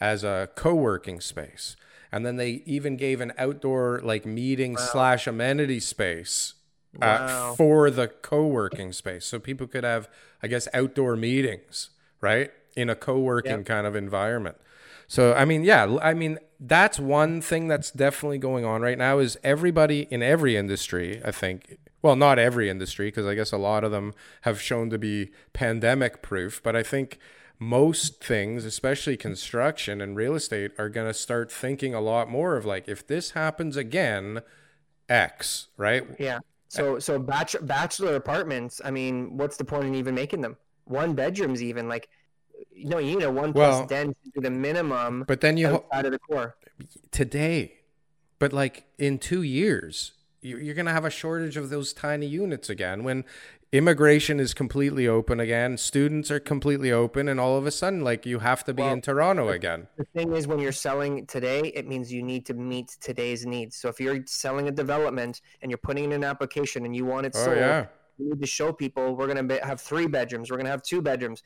as 0.00 0.22
a 0.22 0.48
co-working 0.54 1.20
space, 1.20 1.76
and 2.12 2.24
then 2.24 2.36
they 2.36 2.62
even 2.66 2.96
gave 2.96 3.20
an 3.20 3.32
outdoor 3.38 4.00
like 4.02 4.24
meeting 4.24 4.76
slash 4.76 5.26
amenity 5.26 5.80
space 5.80 6.54
uh, 7.02 7.52
for 7.54 7.90
the 7.90 8.08
co-working 8.08 8.92
space 8.92 9.24
so 9.24 9.38
people 9.38 9.66
could 9.66 9.84
have 9.84 10.08
i 10.42 10.46
guess 10.46 10.68
outdoor 10.72 11.16
meetings 11.16 11.90
right 12.20 12.50
In 12.76 12.90
a 12.90 12.96
co-working 12.96 13.58
yep. 13.58 13.66
kind 13.66 13.86
of 13.86 13.94
environment. 13.94 14.56
So 15.06 15.32
I 15.34 15.44
mean, 15.44 15.62
yeah, 15.62 15.96
I 16.02 16.14
mean 16.14 16.38
that's 16.58 16.98
one 16.98 17.40
thing 17.40 17.68
that's 17.68 17.90
definitely 17.90 18.38
going 18.38 18.64
on 18.64 18.80
right 18.80 18.98
now 18.98 19.18
is 19.18 19.36
everybody 19.44 20.08
in 20.10 20.22
every 20.22 20.56
industry, 20.56 21.20
I 21.24 21.30
think, 21.30 21.78
well, 22.02 22.16
not 22.16 22.38
every 22.38 22.68
industry 22.68 23.08
because 23.08 23.26
I 23.26 23.34
guess 23.34 23.52
a 23.52 23.58
lot 23.58 23.84
of 23.84 23.92
them 23.92 24.12
have 24.42 24.60
shown 24.60 24.90
to 24.90 24.98
be 24.98 25.30
pandemic 25.52 26.22
proof, 26.22 26.60
but 26.62 26.74
I 26.74 26.82
think 26.82 27.18
most 27.64 28.22
things, 28.22 28.64
especially 28.64 29.16
construction 29.16 30.00
and 30.00 30.16
real 30.16 30.34
estate, 30.34 30.72
are 30.78 30.88
going 30.88 31.06
to 31.06 31.14
start 31.14 31.50
thinking 31.50 31.94
a 31.94 32.00
lot 32.00 32.28
more 32.30 32.56
of 32.56 32.64
like, 32.64 32.88
if 32.88 33.06
this 33.06 33.32
happens 33.32 33.76
again, 33.76 34.42
X, 35.08 35.68
right? 35.76 36.04
Yeah. 36.18 36.38
So, 36.68 36.98
so 36.98 37.18
bachelor, 37.18 37.62
bachelor 37.62 38.16
apartments. 38.16 38.80
I 38.84 38.90
mean, 38.90 39.36
what's 39.36 39.56
the 39.56 39.64
point 39.64 39.84
in 39.86 39.94
even 39.94 40.14
making 40.14 40.40
them? 40.40 40.56
One 40.84 41.14
bedrooms, 41.14 41.62
even 41.62 41.88
like, 41.88 42.08
you 42.72 42.88
know, 42.88 42.98
you 42.98 43.18
know, 43.18 43.30
one 43.30 43.52
well, 43.52 43.78
plus 43.78 43.88
den 43.88 44.14
to 44.34 44.40
the 44.40 44.50
minimum. 44.50 45.24
But 45.26 45.40
then 45.40 45.56
you 45.56 45.68
outside 45.68 46.06
of 46.06 46.12
the 46.12 46.18
core 46.18 46.56
today, 47.10 47.74
but 48.38 48.52
like 48.52 48.84
in 48.98 49.18
two 49.18 49.42
years, 49.42 50.12
you're 50.42 50.74
going 50.74 50.86
to 50.86 50.92
have 50.92 51.06
a 51.06 51.10
shortage 51.10 51.56
of 51.56 51.70
those 51.70 51.92
tiny 51.92 52.26
units 52.26 52.68
again 52.68 53.02
when 53.02 53.24
immigration 53.74 54.38
is 54.38 54.54
completely 54.54 55.08
open 55.08 55.40
again. 55.40 55.76
Students 55.76 56.30
are 56.30 56.38
completely 56.38 56.92
open 56.92 57.28
and 57.28 57.40
all 57.40 57.58
of 57.58 57.66
a 57.66 57.72
sudden 57.72 58.02
like 58.02 58.24
you 58.24 58.38
have 58.38 58.62
to 58.64 58.72
be 58.72 58.82
well, 58.82 58.92
in 58.92 59.00
toronto 59.00 59.48
again. 59.48 59.88
the 59.96 60.04
thing 60.14 60.32
is 60.32 60.46
when 60.46 60.60
you're 60.60 60.70
selling 60.70 61.26
today 61.26 61.72
it 61.74 61.88
means 61.88 62.12
you 62.12 62.22
need 62.22 62.46
to 62.46 62.54
meet 62.54 62.96
today's 63.00 63.44
needs. 63.44 63.74
So 63.74 63.88
if 63.88 63.98
you're 63.98 64.24
selling 64.26 64.68
a 64.68 64.70
development 64.70 65.40
and 65.60 65.72
you're 65.72 65.78
putting 65.78 66.04
in 66.04 66.12
an 66.12 66.22
application 66.22 66.84
and 66.84 66.94
you 66.94 67.04
want 67.04 67.26
it 67.26 67.32
oh, 67.34 67.44
sold 67.46 67.56
yeah. 67.56 67.86
you 68.16 68.28
need 68.30 68.40
to 68.40 68.46
show 68.46 68.72
people 68.72 69.16
we're 69.16 69.26
going 69.26 69.48
to 69.48 69.66
have 69.66 69.80
three 69.80 70.06
bedrooms 70.06 70.52
we're 70.52 70.56
going 70.56 70.66
to 70.66 70.70
have 70.70 70.84
two 70.84 71.02
bedrooms. 71.02 71.42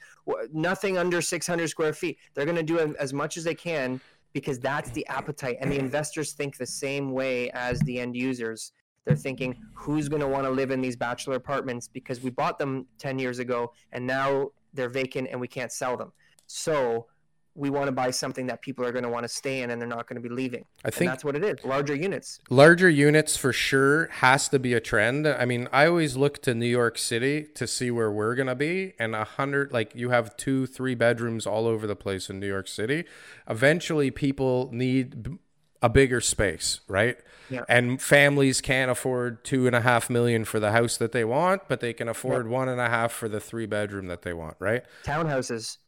Nothing 0.52 0.98
under 0.98 1.22
600 1.22 1.66
square 1.66 1.94
feet. 1.94 2.18
They're 2.34 2.44
going 2.44 2.56
to 2.56 2.62
do 2.62 2.78
as 2.78 3.14
much 3.14 3.38
as 3.38 3.44
they 3.44 3.54
can 3.54 4.02
because 4.34 4.58
that's 4.58 4.90
the 4.90 5.06
appetite 5.06 5.56
and 5.62 5.72
the 5.72 5.78
investors 5.78 6.32
think 6.32 6.58
the 6.58 6.66
same 6.66 7.10
way 7.10 7.48
as 7.52 7.80
the 7.80 7.98
end 7.98 8.14
users 8.14 8.72
they're 9.04 9.16
thinking, 9.16 9.56
who's 9.74 10.08
going 10.08 10.20
to 10.20 10.28
want 10.28 10.44
to 10.44 10.50
live 10.50 10.70
in 10.70 10.80
these 10.80 10.96
bachelor 10.96 11.36
apartments 11.36 11.88
because 11.88 12.22
we 12.22 12.30
bought 12.30 12.58
them 12.58 12.86
10 12.98 13.18
years 13.18 13.38
ago 13.38 13.72
and 13.92 14.06
now 14.06 14.50
they're 14.74 14.90
vacant 14.90 15.28
and 15.30 15.40
we 15.40 15.48
can't 15.48 15.72
sell 15.72 15.96
them. 15.96 16.12
So 16.46 17.06
we 17.54 17.70
want 17.70 17.86
to 17.86 17.92
buy 17.92 18.10
something 18.10 18.46
that 18.46 18.62
people 18.62 18.84
are 18.84 18.92
going 18.92 19.02
to 19.02 19.10
want 19.10 19.24
to 19.24 19.28
stay 19.28 19.62
in 19.62 19.70
and 19.70 19.80
they're 19.80 19.88
not 19.88 20.06
going 20.06 20.22
to 20.22 20.26
be 20.26 20.32
leaving. 20.32 20.64
I 20.84 20.90
think 20.90 21.00
and 21.00 21.08
that's 21.08 21.24
what 21.24 21.34
it 21.34 21.42
is. 21.42 21.64
Larger 21.64 21.94
units. 21.94 22.38
Larger 22.50 22.88
units 22.88 23.36
for 23.36 23.52
sure 23.52 24.06
has 24.08 24.48
to 24.50 24.58
be 24.60 24.74
a 24.74 24.80
trend. 24.80 25.26
I 25.26 25.44
mean, 25.44 25.68
I 25.72 25.86
always 25.86 26.16
look 26.16 26.40
to 26.42 26.54
New 26.54 26.66
York 26.66 26.98
City 26.98 27.46
to 27.54 27.66
see 27.66 27.90
where 27.90 28.12
we're 28.12 28.36
going 28.36 28.46
to 28.46 28.54
be 28.54 28.94
and 28.98 29.16
a 29.16 29.24
hundred, 29.24 29.72
like 29.72 29.94
you 29.94 30.10
have 30.10 30.36
two, 30.36 30.66
three 30.66 30.94
bedrooms 30.94 31.46
all 31.46 31.66
over 31.66 31.86
the 31.86 31.96
place 31.96 32.30
in 32.30 32.38
New 32.38 32.46
York 32.46 32.68
City. 32.68 33.04
Eventually 33.48 34.12
people 34.12 34.68
need 34.72 35.38
a 35.82 35.88
bigger 35.88 36.20
space, 36.20 36.80
right? 36.88 37.16
Yeah. 37.50 37.62
And 37.68 38.00
families 38.00 38.60
can't 38.60 38.90
afford 38.90 39.44
two 39.44 39.66
and 39.66 39.74
a 39.74 39.80
half 39.80 40.10
million 40.10 40.44
for 40.44 40.60
the 40.60 40.72
house 40.72 40.96
that 40.98 41.12
they 41.12 41.24
want, 41.24 41.62
but 41.68 41.80
they 41.80 41.92
can 41.92 42.08
afford 42.08 42.46
yeah. 42.46 42.52
one 42.52 42.68
and 42.68 42.80
a 42.80 42.88
half 42.88 43.12
for 43.12 43.28
the 43.28 43.40
three 43.40 43.66
bedroom 43.66 44.08
that 44.08 44.22
they 44.22 44.32
want, 44.32 44.56
right? 44.58 44.84
Townhouses, 45.04 45.78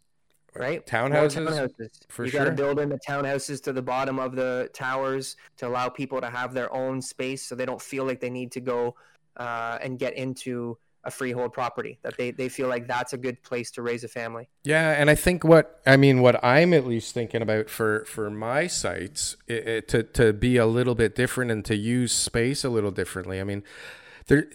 right? 0.55 0.87
Townhouses, 0.87 1.47
townhouses. 1.47 2.01
For 2.09 2.25
you 2.25 2.31
sure. 2.31 2.45
got 2.45 2.51
to 2.51 2.57
build 2.57 2.81
in 2.81 2.89
the 2.89 2.99
townhouses 3.07 3.63
to 3.65 3.73
the 3.73 3.83
bottom 3.83 4.19
of 4.19 4.35
the 4.35 4.71
towers 4.73 5.37
to 5.59 5.69
allow 5.69 5.89
people 5.89 6.21
to 6.21 6.31
have 6.31 6.55
their 6.55 6.73
own 6.73 7.03
space, 7.03 7.43
so 7.43 7.55
they 7.55 7.67
don't 7.67 7.83
feel 7.83 8.05
like 8.05 8.21
they 8.21 8.31
need 8.31 8.53
to 8.53 8.61
go 8.61 8.95
uh, 9.37 9.79
and 9.83 9.99
get 9.99 10.15
into 10.15 10.79
a 11.05 11.11
freehold 11.11 11.53
property 11.53 11.99
that 12.03 12.17
they, 12.19 12.31
they 12.31 12.49
feel 12.49 12.69
like 12.69 12.87
that's 12.87 13.13
a 13.13 13.17
good 13.17 13.43
place 13.43 13.71
to 13.71 13.83
raise 13.83 14.05
a 14.05 14.09
family. 14.09 14.49
Yeah 14.65 14.91
and 14.91 15.09
i 15.09 15.15
think 15.15 15.45
what 15.45 15.81
i 15.87 15.97
mean 15.97 16.21
what 16.21 16.43
i'm 16.45 16.75
at 16.75 16.87
least 16.87 17.15
thinking 17.15 17.43
about 17.43 17.71
for 17.71 18.05
for 18.05 18.31
my 18.31 18.67
sites 18.67 19.37
it, 19.47 19.67
it, 19.67 19.89
to 19.89 20.03
to 20.03 20.33
be 20.33 20.57
a 20.57 20.67
little 20.67 20.95
bit 20.95 21.15
different 21.15 21.51
and 21.51 21.65
to 21.65 21.77
use 21.77 22.13
space 22.13 22.65
a 22.65 22.69
little 22.69 22.91
differently. 22.91 23.41
I 23.41 23.45
mean 23.45 23.63
there 24.27 24.47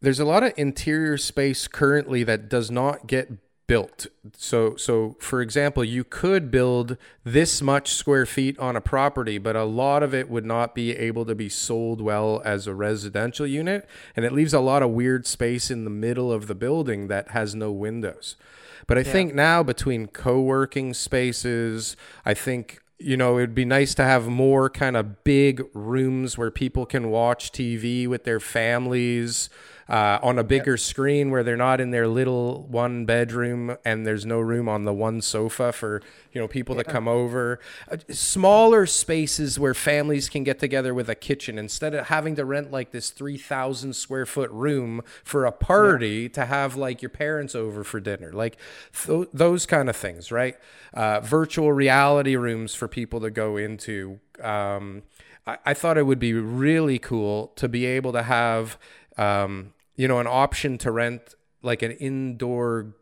there's 0.00 0.20
a 0.20 0.24
lot 0.24 0.42
of 0.42 0.52
interior 0.56 1.16
space 1.16 1.68
currently 1.68 2.22
that 2.24 2.48
does 2.48 2.70
not 2.70 3.06
get 3.06 3.30
built. 3.66 4.06
So 4.36 4.76
so 4.76 5.16
for 5.18 5.40
example, 5.40 5.84
you 5.84 6.04
could 6.04 6.50
build 6.50 6.96
this 7.24 7.60
much 7.60 7.92
square 7.94 8.26
feet 8.26 8.58
on 8.58 8.76
a 8.76 8.80
property, 8.80 9.38
but 9.38 9.56
a 9.56 9.64
lot 9.64 10.02
of 10.02 10.14
it 10.14 10.30
would 10.30 10.44
not 10.44 10.74
be 10.74 10.96
able 10.96 11.24
to 11.26 11.34
be 11.34 11.48
sold 11.48 12.00
well 12.00 12.42
as 12.44 12.66
a 12.66 12.74
residential 12.74 13.46
unit, 13.46 13.88
and 14.14 14.24
it 14.24 14.32
leaves 14.32 14.54
a 14.54 14.60
lot 14.60 14.82
of 14.82 14.90
weird 14.90 15.26
space 15.26 15.70
in 15.70 15.84
the 15.84 15.90
middle 15.90 16.32
of 16.32 16.46
the 16.46 16.54
building 16.54 17.08
that 17.08 17.30
has 17.30 17.54
no 17.54 17.72
windows. 17.72 18.36
But 18.86 18.98
I 18.98 19.00
yeah. 19.00 19.12
think 19.12 19.34
now 19.34 19.62
between 19.62 20.06
co-working 20.06 20.94
spaces, 20.94 21.96
I 22.24 22.34
think 22.34 22.80
you 22.98 23.16
know, 23.16 23.36
it'd 23.36 23.54
be 23.54 23.66
nice 23.66 23.94
to 23.94 24.04
have 24.04 24.26
more 24.26 24.70
kind 24.70 24.96
of 24.96 25.22
big 25.22 25.62
rooms 25.74 26.38
where 26.38 26.50
people 26.50 26.86
can 26.86 27.10
watch 27.10 27.52
TV 27.52 28.08
with 28.08 28.24
their 28.24 28.40
families 28.40 29.50
uh, 29.88 30.18
on 30.22 30.38
a 30.38 30.44
bigger 30.44 30.72
yep. 30.72 30.80
screen 30.80 31.30
where 31.30 31.42
they're 31.42 31.56
not 31.56 31.80
in 31.80 31.90
their 31.90 32.08
little 32.08 32.64
one 32.64 33.04
bedroom 33.04 33.76
and 33.84 34.06
there's 34.06 34.26
no 34.26 34.40
room 34.40 34.68
on 34.68 34.84
the 34.84 34.92
one 34.92 35.20
sofa 35.20 35.72
for 35.72 36.02
you 36.32 36.40
know 36.40 36.48
people 36.48 36.76
yeah. 36.76 36.82
to 36.82 36.90
come 36.90 37.06
over. 37.06 37.60
Uh, 37.90 37.96
smaller 38.10 38.86
spaces 38.86 39.58
where 39.58 39.74
families 39.74 40.28
can 40.28 40.42
get 40.42 40.58
together 40.58 40.92
with 40.92 41.08
a 41.08 41.14
kitchen 41.14 41.58
instead 41.58 41.94
of 41.94 42.06
having 42.06 42.34
to 42.34 42.44
rent 42.44 42.70
like 42.72 42.90
this 42.90 43.10
three 43.10 43.38
thousand 43.38 43.94
square 43.94 44.26
foot 44.26 44.50
room 44.50 45.02
for 45.22 45.44
a 45.44 45.52
party 45.52 46.22
yeah. 46.22 46.28
to 46.28 46.46
have 46.46 46.76
like 46.76 47.00
your 47.00 47.10
parents 47.10 47.54
over 47.54 47.84
for 47.84 48.00
dinner, 48.00 48.32
like 48.32 48.56
th- 49.06 49.28
those 49.32 49.66
kind 49.66 49.88
of 49.88 49.96
things, 49.96 50.32
right? 50.32 50.56
Uh, 50.94 51.20
virtual 51.20 51.72
reality 51.72 52.36
rooms 52.36 52.74
for 52.74 52.88
people 52.88 53.20
to 53.20 53.30
go 53.30 53.56
into. 53.56 54.18
Um, 54.42 55.02
I, 55.46 55.58
I 55.66 55.74
thought 55.74 55.96
it 55.96 56.06
would 56.06 56.18
be 56.18 56.32
really 56.32 56.98
cool 56.98 57.52
to 57.56 57.68
be 57.68 57.86
able 57.86 58.12
to 58.12 58.22
have 58.22 58.78
um, 59.16 59.72
you 59.96 60.08
know, 60.08 60.20
an 60.20 60.26
option 60.26 60.78
to 60.78 60.90
rent 60.90 61.34
like 61.62 61.82
an 61.82 61.92
indoor 61.92 62.94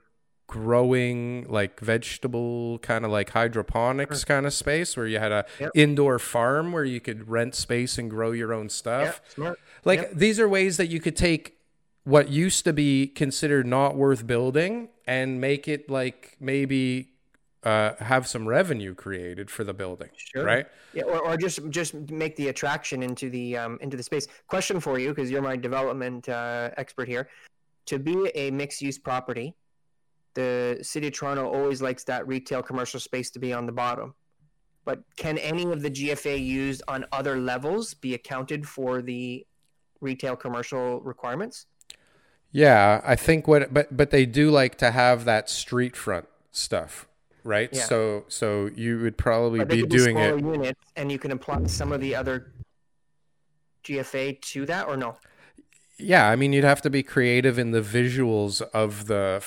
growing 0.46 1.46
like 1.48 1.80
vegetable 1.80 2.78
kind 2.80 3.04
of 3.04 3.10
like 3.10 3.30
hydroponics 3.30 4.24
kind 4.24 4.46
of 4.46 4.52
space 4.52 4.96
where 4.96 5.06
you 5.06 5.18
had 5.18 5.32
a 5.32 5.44
yep. 5.58 5.70
indoor 5.74 6.18
farm 6.18 6.70
where 6.70 6.84
you 6.84 7.00
could 7.00 7.28
rent 7.28 7.54
space 7.54 7.96
and 7.98 8.10
grow 8.10 8.30
your 8.30 8.52
own 8.52 8.68
stuff. 8.68 9.20
Yep. 9.38 9.56
Like 9.84 10.00
yep. 10.00 10.12
these 10.14 10.38
are 10.38 10.48
ways 10.48 10.76
that 10.76 10.88
you 10.88 11.00
could 11.00 11.16
take 11.16 11.56
what 12.04 12.28
used 12.28 12.64
to 12.64 12.72
be 12.72 13.06
considered 13.06 13.66
not 13.66 13.96
worth 13.96 14.26
building 14.26 14.90
and 15.06 15.40
make 15.40 15.66
it 15.66 15.88
like 15.88 16.36
maybe 16.38 17.13
uh, 17.64 17.94
have 17.98 18.26
some 18.26 18.46
revenue 18.46 18.94
created 18.94 19.50
for 19.50 19.64
the 19.64 19.72
building, 19.72 20.10
sure. 20.16 20.44
right? 20.44 20.66
Yeah, 20.92 21.04
or, 21.04 21.20
or 21.20 21.36
just 21.36 21.60
just 21.70 21.94
make 22.10 22.36
the 22.36 22.48
attraction 22.48 23.02
into 23.02 23.30
the 23.30 23.56
um, 23.56 23.78
into 23.80 23.96
the 23.96 24.02
space. 24.02 24.26
Question 24.48 24.80
for 24.80 24.98
you, 24.98 25.08
because 25.08 25.30
you're 25.30 25.42
my 25.42 25.56
development 25.56 26.28
uh, 26.28 26.70
expert 26.76 27.08
here. 27.08 27.28
To 27.86 27.98
be 27.98 28.30
a 28.34 28.50
mixed 28.50 28.82
use 28.82 28.98
property, 28.98 29.54
the 30.34 30.78
city 30.82 31.08
of 31.08 31.14
Toronto 31.14 31.48
always 31.50 31.80
likes 31.80 32.04
that 32.04 32.26
retail 32.28 32.62
commercial 32.62 33.00
space 33.00 33.30
to 33.30 33.38
be 33.38 33.52
on 33.52 33.66
the 33.66 33.72
bottom. 33.72 34.14
But 34.84 35.02
can 35.16 35.38
any 35.38 35.64
of 35.64 35.80
the 35.80 35.90
GFA 35.90 36.44
used 36.44 36.82
on 36.86 37.06
other 37.12 37.38
levels 37.38 37.94
be 37.94 38.12
accounted 38.12 38.68
for 38.68 39.00
the 39.00 39.46
retail 40.02 40.36
commercial 40.36 41.00
requirements? 41.00 41.66
Yeah, 42.52 43.00
I 43.04 43.16
think 43.16 43.48
what, 43.48 43.72
but 43.72 43.96
but 43.96 44.10
they 44.10 44.26
do 44.26 44.50
like 44.50 44.76
to 44.78 44.90
have 44.90 45.24
that 45.24 45.48
street 45.48 45.96
front 45.96 46.28
stuff 46.50 47.08
right? 47.44 47.68
Yeah. 47.72 47.84
So 47.84 48.24
so 48.28 48.70
you 48.74 49.00
would 49.00 49.16
probably 49.16 49.64
be 49.64 49.86
doing 49.86 50.18
it 50.18 50.40
units, 50.40 50.80
and 50.96 51.12
you 51.12 51.18
can 51.18 51.30
apply 51.30 51.66
some 51.66 51.92
of 51.92 52.00
the 52.00 52.16
other 52.16 52.52
GFA 53.84 54.40
to 54.40 54.66
that, 54.66 54.88
or 54.88 54.96
no? 54.96 55.16
Yeah, 55.96 56.28
I 56.28 56.34
mean, 56.34 56.52
you'd 56.52 56.64
have 56.64 56.82
to 56.82 56.90
be 56.90 57.04
creative 57.04 57.56
in 57.56 57.70
the 57.70 57.80
visuals 57.80 58.60
of 58.60 59.06
the, 59.06 59.44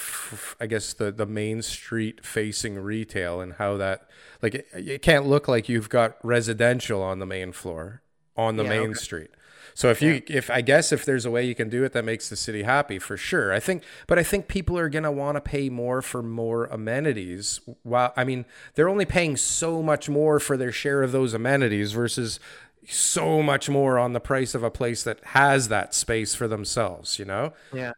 I 0.62 0.66
guess 0.66 0.94
the 0.94 1.12
the 1.12 1.26
main 1.26 1.62
street 1.62 2.26
facing 2.26 2.80
retail 2.80 3.42
and 3.42 3.54
how 3.54 3.76
that, 3.78 4.08
like, 4.42 4.56
it, 4.56 4.68
it 4.74 5.02
can't 5.02 5.26
look 5.28 5.50
like 5.50 5.68
you've 5.68 5.90
got 5.90 6.16
residential 6.24 7.04
on 7.04 7.20
the 7.20 7.26
main 7.26 7.52
floor 7.52 8.02
on 8.38 8.56
the 8.56 8.64
yeah, 8.64 8.70
main 8.70 8.92
okay. 8.92 8.94
street. 8.94 9.32
So 9.78 9.92
if 9.92 10.02
you, 10.02 10.24
if 10.26 10.50
I 10.50 10.62
guess 10.62 10.92
if 10.92 11.06
there's 11.06 11.24
a 11.24 11.30
way 11.30 11.46
you 11.46 11.54
can 11.54 11.70
do 11.70 11.84
it 11.84 11.94
that 11.94 12.04
makes 12.04 12.30
the 12.30 12.36
city 12.36 12.64
happy, 12.64 12.98
for 12.98 13.16
sure. 13.16 13.54
I 13.54 13.60
think, 13.60 13.84
but 14.08 14.18
I 14.18 14.24
think 14.24 14.48
people 14.48 14.76
are 14.76 14.90
gonna 14.90 15.12
want 15.12 15.36
to 15.36 15.40
pay 15.40 15.70
more 15.70 16.02
for 16.02 16.24
more 16.24 16.66
amenities. 16.66 17.60
While 17.84 18.12
I 18.18 18.24
mean, 18.24 18.46
they're 18.74 18.90
only 18.90 19.06
paying 19.06 19.38
so 19.38 19.84
much 19.84 20.10
more 20.10 20.40
for 20.40 20.58
their 20.58 20.72
share 20.72 21.04
of 21.04 21.12
those 21.12 21.36
amenities 21.36 21.92
versus 21.92 22.40
so 22.88 23.44
much 23.44 23.70
more 23.70 24.00
on 24.00 24.14
the 24.14 24.20
price 24.20 24.56
of 24.56 24.64
a 24.64 24.72
place 24.72 25.04
that 25.04 25.24
has 25.26 25.68
that 25.68 25.94
space 25.94 26.34
for 26.34 26.48
themselves. 26.48 27.20
You 27.20 27.26
know? 27.26 27.54
Yeah. 27.72 27.92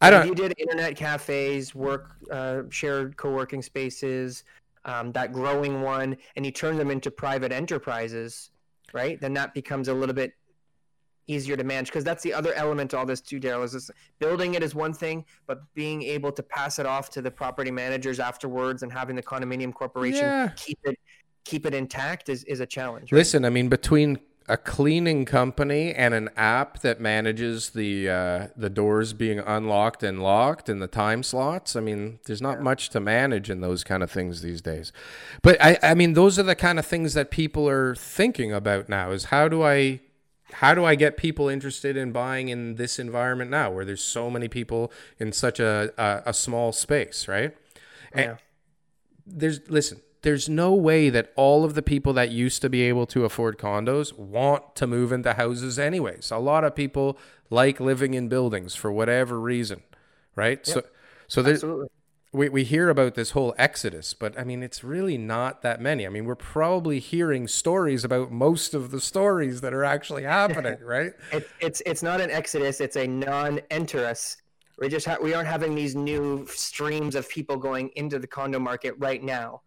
I 0.00 0.10
don't. 0.10 0.28
You 0.28 0.34
did 0.36 0.54
internet 0.58 0.94
cafes, 0.94 1.74
work, 1.74 2.12
uh, 2.30 2.62
shared 2.70 3.16
co-working 3.16 3.62
spaces, 3.62 4.44
um, 4.84 5.10
that 5.10 5.32
growing 5.32 5.82
one, 5.82 6.18
and 6.36 6.46
you 6.46 6.52
turn 6.52 6.76
them 6.76 6.92
into 6.92 7.10
private 7.10 7.50
enterprises, 7.50 8.50
right? 8.92 9.20
Then 9.20 9.34
that 9.34 9.54
becomes 9.54 9.88
a 9.88 9.94
little 9.94 10.14
bit 10.14 10.32
easier 11.26 11.56
to 11.56 11.64
manage 11.64 11.88
because 11.88 12.04
that's 12.04 12.22
the 12.22 12.32
other 12.32 12.52
element 12.54 12.90
to 12.90 12.98
all 12.98 13.06
this 13.06 13.20
too 13.20 13.40
daryl 13.40 13.64
is 13.64 13.72
this 13.72 13.90
building 14.18 14.54
it 14.54 14.62
is 14.62 14.74
one 14.74 14.92
thing 14.92 15.24
but 15.46 15.62
being 15.74 16.02
able 16.02 16.30
to 16.30 16.42
pass 16.42 16.78
it 16.78 16.86
off 16.86 17.10
to 17.10 17.20
the 17.20 17.30
property 17.30 17.70
managers 17.70 18.20
afterwards 18.20 18.82
and 18.82 18.92
having 18.92 19.16
the 19.16 19.22
condominium 19.22 19.72
corporation 19.74 20.24
Yeah. 20.24 20.50
keep 20.56 20.78
it 20.84 20.98
keep 21.44 21.66
it 21.66 21.74
intact 21.74 22.28
is, 22.28 22.44
is 22.44 22.60
a 22.60 22.66
challenge 22.66 23.12
right? 23.12 23.18
Listen, 23.18 23.44
I 23.44 23.50
mean, 23.50 23.68
between 23.68 24.18
a 24.48 24.56
cleaning 24.56 25.24
company 25.24 25.92
and 25.92 26.14
an 26.14 26.28
app 26.36 26.78
that 26.80 27.00
manages 27.00 27.70
the 27.70 28.08
uh, 28.08 28.46
the 28.56 28.70
doors 28.70 29.12
being 29.12 29.40
unlocked 29.40 30.02
and 30.04 30.22
locked 30.22 30.68
and 30.68 30.80
the 30.80 30.86
time 30.86 31.22
slots, 31.22 31.74
I 31.74 31.80
mean, 31.80 32.20
there's 32.26 32.42
not 32.42 32.60
much 32.62 32.90
to 32.90 33.00
manage 33.00 33.50
in 33.50 33.60
those 33.60 33.82
kind 33.82 34.02
of 34.04 34.10
things 34.10 34.42
these 34.42 34.62
days. 34.62 34.92
But 35.42 35.60
I, 35.60 35.78
I 35.82 35.94
mean, 35.94 36.12
those 36.12 36.38
are 36.38 36.44
the 36.44 36.54
kind 36.54 36.78
of 36.78 36.86
things 36.86 37.14
that 37.14 37.30
people 37.30 37.68
are 37.68 37.94
thinking 37.96 38.52
about 38.52 38.88
now. 38.88 39.10
Is 39.10 39.26
how 39.26 39.48
do 39.48 39.64
I 39.64 40.00
how 40.52 40.74
do 40.74 40.84
I 40.84 40.94
get 40.94 41.16
people 41.16 41.48
interested 41.48 41.96
in 41.96 42.12
buying 42.12 42.48
in 42.48 42.76
this 42.76 42.98
environment 42.98 43.50
now, 43.50 43.70
where 43.70 43.84
there's 43.84 44.02
so 44.02 44.30
many 44.30 44.48
people 44.48 44.92
in 45.18 45.32
such 45.32 45.58
a 45.60 45.92
a, 45.98 46.30
a 46.30 46.34
small 46.34 46.72
space, 46.72 47.26
right? 47.28 47.56
And- 48.12 48.24
Yeah. 48.24 48.36
there's 49.26 49.60
listen 49.68 50.00
there's 50.22 50.48
no 50.48 50.72
way 50.74 51.08
that 51.10 51.32
all 51.36 51.64
of 51.64 51.74
the 51.74 51.82
people 51.82 52.12
that 52.12 52.30
used 52.30 52.60
to 52.62 52.68
be 52.68 52.82
able 52.82 53.06
to 53.06 53.24
afford 53.24 53.58
condos 53.58 54.16
want 54.16 54.74
to 54.76 54.86
move 54.86 55.12
into 55.12 55.32
houses 55.34 55.78
anyways 55.78 56.30
a 56.30 56.38
lot 56.38 56.64
of 56.64 56.74
people 56.74 57.18
like 57.50 57.78
living 57.80 58.14
in 58.14 58.28
buildings 58.28 58.74
for 58.74 58.90
whatever 58.92 59.38
reason 59.40 59.82
right 60.36 60.64
so 60.66 60.82
so 61.28 61.42
there's 61.42 61.58
absolutely 61.58 61.88
we, 62.32 62.48
we 62.48 62.64
hear 62.64 62.88
about 62.88 63.14
this 63.14 63.30
whole 63.30 63.54
exodus 63.58 64.14
but 64.14 64.38
i 64.38 64.44
mean 64.44 64.62
it's 64.62 64.82
really 64.84 65.16
not 65.16 65.62
that 65.62 65.80
many. 65.80 66.06
I 66.06 66.08
mean 66.08 66.24
we're 66.24 66.34
probably 66.34 66.98
hearing 66.98 67.48
stories 67.48 68.04
about 68.04 68.30
most 68.30 68.74
of 68.74 68.90
the 68.90 69.00
stories 69.00 69.60
that 69.60 69.72
are 69.72 69.84
actually 69.84 70.22
happening 70.38 70.78
right? 70.80 71.12
It, 71.32 71.48
it's 71.60 71.82
it's 71.86 72.02
not 72.02 72.20
an 72.20 72.30
exodus; 72.30 72.80
it's 72.80 72.96
a 72.96 73.06
non-enterus. 73.06 74.36
We 74.78 74.88
just 74.88 75.06
ha- 75.06 75.16
we 75.22 75.34
aren't 75.34 75.48
having 75.48 75.74
these 75.74 75.94
new 75.94 76.46
streams 76.48 77.14
of 77.14 77.28
people 77.28 77.56
going 77.56 77.90
into 77.96 78.18
the 78.18 78.26
condo 78.26 78.58
market 78.58 78.94
right 78.98 79.22
now, 79.22 79.62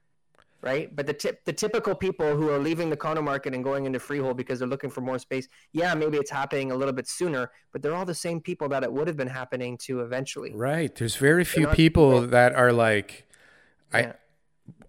right? 0.62 0.94
But 0.96 1.06
the 1.08 1.14
tip 1.14 1.44
the 1.46 1.54
typical 1.54 1.96
people 1.96 2.36
who 2.36 2.50
are 2.50 2.60
leaving 2.60 2.90
the 2.90 2.98
condo 2.98 3.22
market 3.22 3.54
and 3.54 3.64
going 3.64 3.86
into 3.86 4.00
freehold 4.00 4.38
because 4.38 4.60
they're 4.60 4.68
looking 4.68 4.90
for 4.90 5.02
more 5.02 5.20
space, 5.20 5.48
yeah, 5.74 5.94
maybe 5.96 6.18
it's 6.18 6.32
happening 6.32 6.72
a 6.72 6.76
little 6.76 6.94
bit 6.94 7.08
sooner, 7.08 7.52
but 7.72 7.82
they're 7.82 7.96
all 7.96 8.06
the 8.06 8.14
same 8.16 8.42
people 8.42 8.68
that 8.70 8.84
it 8.84 8.92
would 8.92 9.08
have 9.08 9.18
been 9.18 9.28
happening 9.28 9.78
to 9.86 10.02
eventually. 10.02 10.52
right 10.56 10.96
there's 10.96 11.16
very 11.16 11.44
few 11.44 11.68
people 11.68 12.28
that 12.28 12.54
are 12.56 12.74
like 12.74 13.26
i 13.94 14.00
Yeah. 14.02 14.14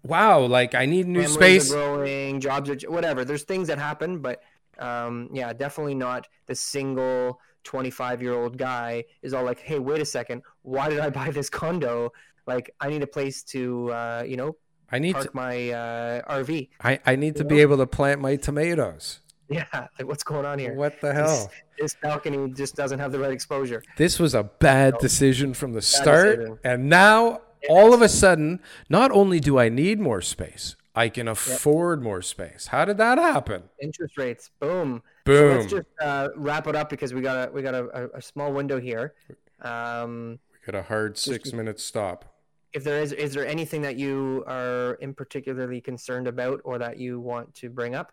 wow 0.03 0.39
like 0.41 0.75
i 0.75 0.85
need 0.85 1.07
new 1.07 1.21
Families 1.23 1.65
space 1.65 1.71
are 1.71 1.75
growing, 1.75 2.39
jobs 2.39 2.69
are 2.69 2.77
whatever. 2.91 3.23
There's 3.25 3.43
things 3.43 3.67
that 3.67 3.77
happen, 3.77 4.19
but 4.19 4.41
um, 4.79 5.29
yeah, 5.31 5.53
definitely 5.53 5.95
not 5.95 6.27
the 6.47 6.55
single 6.55 7.39
25 7.63 8.21
year 8.21 8.33
old 8.33 8.57
guy 8.57 9.03
is 9.21 9.33
all 9.33 9.43
like, 9.43 9.59
hey, 9.59 9.79
wait 9.79 10.01
a 10.01 10.05
second, 10.05 10.41
why 10.63 10.89
did 10.89 10.99
I 10.99 11.09
buy 11.21 11.29
this 11.29 11.49
condo? 11.49 12.11
Like, 12.47 12.73
I 12.79 12.89
need 12.89 13.03
a 13.03 13.07
place 13.07 13.43
to, 13.53 13.91
uh, 13.91 14.23
you 14.25 14.37
know, 14.37 14.55
i 14.91 14.99
need 14.99 15.13
to 15.13 15.19
park 15.19 15.35
my 15.35 15.69
uh, 15.71 16.21
RV. 16.39 16.69
I, 16.81 16.99
I 17.05 17.15
need 17.15 17.35
to 17.37 17.43
be 17.43 17.59
able 17.61 17.77
to 17.77 17.87
plant 17.87 18.21
my 18.21 18.35
tomatoes. 18.35 19.19
Yeah, 19.49 19.65
like 19.73 20.07
what's 20.07 20.23
going 20.23 20.45
on 20.45 20.59
here? 20.59 20.73
What 20.73 20.99
the 21.01 21.13
hell? 21.13 21.51
this 21.79 21.95
balcony 22.01 22.51
just 22.53 22.75
doesn't 22.75 22.99
have 22.99 23.11
the 23.11 23.19
right 23.19 23.31
exposure. 23.31 23.83
This 23.97 24.19
was 24.19 24.35
a 24.35 24.43
bad 24.43 24.97
decision 24.99 25.53
from 25.53 25.73
the 25.73 25.81
start. 25.81 26.37
decision. 26.37 26.59
And 26.63 26.89
now, 26.89 27.41
all 27.69 27.93
of 27.93 28.01
a 28.01 28.09
sudden, 28.09 28.59
not 28.87 29.11
only 29.11 29.39
do 29.39 29.57
I 29.57 29.69
need 29.69 29.99
more 29.99 30.21
space, 30.21 30.75
I 30.93 31.09
can 31.09 31.27
afford 31.27 32.03
more 32.03 32.21
space. 32.21 32.67
How 32.67 32.85
did 32.85 32.97
that 32.97 33.17
happen? 33.17 33.63
Interest 33.81 34.17
rates, 34.17 34.51
boom. 34.59 35.01
So 35.25 35.33
Boom. 35.33 35.57
let's 35.57 35.71
just 35.71 35.87
uh, 36.01 36.29
wrap 36.35 36.67
it 36.67 36.75
up 36.75 36.89
because 36.89 37.13
we 37.13 37.21
got 37.21 37.49
a 37.49 37.51
we 37.51 37.61
got 37.61 37.75
a, 37.75 37.85
a, 38.03 38.17
a 38.17 38.21
small 38.21 38.51
window 38.51 38.79
here. 38.79 39.13
Um, 39.61 40.39
We 40.51 40.71
got 40.71 40.79
a 40.79 40.83
hard 40.83 41.17
six 41.17 41.53
minute 41.53 41.79
stop. 41.79 42.30
If 42.73 42.83
there 42.83 43.01
is 43.01 43.11
is 43.11 43.33
there 43.33 43.45
anything 43.45 43.81
that 43.81 43.97
you 43.97 44.43
are 44.47 44.93
in 44.95 45.13
particularly 45.13 45.81
concerned 45.81 46.27
about 46.27 46.61
or 46.63 46.77
that 46.77 46.97
you 46.97 47.19
want 47.19 47.53
to 47.55 47.69
bring 47.69 47.95
up? 47.95 48.11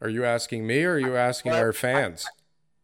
Are 0.00 0.08
you 0.08 0.24
asking 0.24 0.66
me 0.66 0.84
or 0.84 0.94
are 0.94 0.98
you 0.98 1.16
asking 1.16 1.52
Well, 1.52 1.60
our 1.60 1.72
fans? 1.72 2.26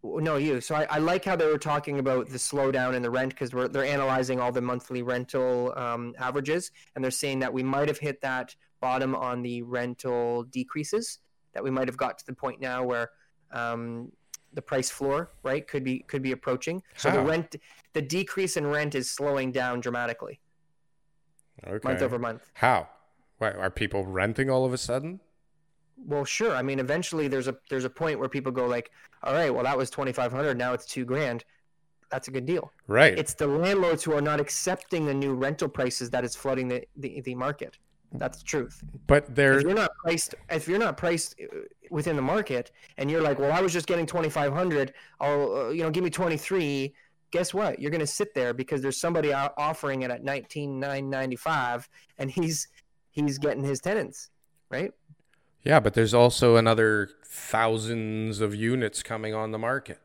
W- 0.03 0.23
no 0.23 0.37
you. 0.37 0.61
So 0.61 0.75
i, 0.75 0.87
I 0.91 0.99
like 0.99 1.25
how 1.25 1.37
they 1.37 1.47
were 1.47 1.59
talking 1.59 1.99
about 1.99 2.29
the 2.29 2.39
slowdown 2.39 2.95
in 2.95 3.03
the 3.03 3.11
rent 3.11 3.31
because 3.31 3.51
they're 3.51 3.85
analyzing 3.85 4.41
all 4.41 4.53
the 4.53 4.61
monthly 4.61 5.03
rental 5.03 5.73
um, 5.77 6.15
averages 6.19 6.71
and 6.95 7.05
they're 7.05 7.11
saying 7.11 7.39
that 7.41 7.53
we 7.53 7.63
might 7.63 7.89
have 7.89 7.99
hit 7.99 8.21
that 8.23 8.55
bottom 8.81 9.15
on 9.15 9.43
the 9.43 9.63
rental 9.63 10.45
decreases 10.45 11.19
that 11.53 11.63
we 11.63 11.71
might 11.71 11.89
have 11.89 11.97
got 11.97 12.19
to 12.19 12.27
the 12.27 12.33
point 12.33 12.61
now 12.61 12.85
where 12.85 13.11
um, 13.53 14.11
the 14.53 14.63
price 14.63 14.91
floor 14.91 15.31
right 15.43 15.67
could 15.67 15.85
be 15.85 16.01
could 16.01 16.23
be 16.23 16.33
approaching. 16.33 16.83
So 16.97 17.11
the 17.11 17.21
rent 17.23 17.57
the 17.93 18.03
decrease 18.03 18.57
in 18.57 18.67
rent 18.67 18.95
is 18.95 19.11
slowing 19.11 19.53
down 19.53 19.81
dramatically 19.81 20.41
Okay. 21.67 21.89
month 21.89 22.03
over 22.03 22.19
month 22.19 22.51
How? 22.55 22.89
Why, 23.39 23.53
are 23.53 23.71
people 23.71 24.05
renting 24.05 24.51
all 24.51 24.65
of 24.65 24.73
a 24.73 24.79
sudden? 24.79 25.21
Well, 26.07 26.25
sure. 26.25 26.55
I 26.55 26.63
mean, 26.63 26.79
eventually 26.79 27.29
there's 27.29 27.49
a 27.49 27.57
there's 27.69 27.85
a 27.85 27.91
point 27.91 28.19
where 28.19 28.29
people 28.29 28.53
go 28.53 28.67
like, 28.67 28.91
all 29.23 29.35
right, 29.35 29.53
well 29.55 29.65
that 29.65 29.77
was 29.77 29.91
twenty 29.91 30.13
five 30.13 30.33
hundred, 30.33 30.57
now 30.57 30.73
it's 30.73 30.87
two 30.87 31.05
grand. 31.05 31.45
That's 32.11 32.29
a 32.29 32.31
good 32.31 32.47
deal. 32.47 32.73
Right. 32.89 33.17
It's 33.17 33.35
the 33.35 33.47
landlords 33.47 34.03
who 34.03 34.13
are 34.15 34.21
not 34.21 34.41
accepting 34.41 35.07
the 35.07 35.15
new 35.15 35.35
rental 35.35 35.69
prices 35.69 36.11
that 36.11 36.25
is 36.25 36.35
flooding 36.35 36.67
the, 36.67 36.83
the, 36.97 37.21
the 37.21 37.35
market. 37.37 37.79
That's 38.13 38.39
the 38.39 38.45
truth. 38.45 38.83
but 39.07 39.25
If 39.29 39.35
there, 39.37 39.61
you're 39.61 39.75
not 39.75 39.93
priced, 40.03 40.35
if 40.51 40.67
you're 40.67 40.81
not 40.81 40.97
priced 40.97 41.37
uh, 41.41 41.59
within 41.91 42.17
the 42.17 42.23
market, 42.23 42.73
and 42.97 43.09
you're 43.09 43.23
like, 43.23 43.39
well, 43.39 43.53
I 43.53 43.61
was 43.61 43.73
just 43.73 43.87
getting 43.87 44.07
twenty 44.07 44.29
five 44.29 44.53
hundred. 44.53 44.95
I'll 45.21 45.57
uh, 45.57 45.69
you 45.69 45.83
know 45.85 45.91
give 45.91 46.03
me 46.03 46.11
twenty 46.11 46.37
three. 46.37 46.93
Guess 47.31 47.55
what? 47.55 47.79
You're 47.79 47.91
going 47.91 48.01
to 48.01 48.07
sit 48.07 48.35
there 48.35 48.53
because 48.53 48.83
there's 48.83 49.01
somebody 49.01 49.33
offering 49.33 50.03
it 50.03 50.11
at 50.11 50.25
nineteen 50.25 50.81
nine 50.81 51.09
ninety 51.09 51.37
five, 51.37 51.89
and 52.19 52.31
he's 52.31 52.69
he's 53.11 53.39
getting 53.39 53.65
his 53.65 53.81
tenants, 53.81 54.31
right? 54.71 54.93
yeah, 55.63 55.81
but 55.81 55.95
there's 55.95 56.15
also 56.15 56.57
another 56.57 57.11
thousands 57.25 58.41
of 58.41 58.55
units 58.55 59.03
coming 59.03 59.35
on 59.35 59.51
the 59.51 59.59
market. 59.59 60.01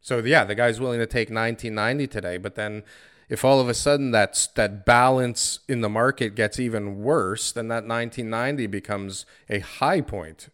So 0.00 0.18
yeah, 0.18 0.44
the 0.44 0.54
guy's 0.54 0.80
willing 0.80 0.98
to 0.98 1.06
take 1.06 1.30
1990 1.30 2.06
today, 2.08 2.36
but 2.36 2.56
then 2.56 2.82
if 3.28 3.44
all 3.44 3.60
of 3.60 3.68
a 3.68 3.74
sudden 3.74 4.10
that's 4.10 4.48
that 4.48 4.84
balance 4.84 5.60
in 5.68 5.80
the 5.80 5.88
market 5.88 6.34
gets 6.34 6.58
even 6.58 7.02
worse, 7.02 7.52
then 7.52 7.68
that 7.68 7.86
1990 7.86 8.66
becomes 8.66 9.24
a 9.48 9.60
high 9.60 10.00
point. 10.00 10.48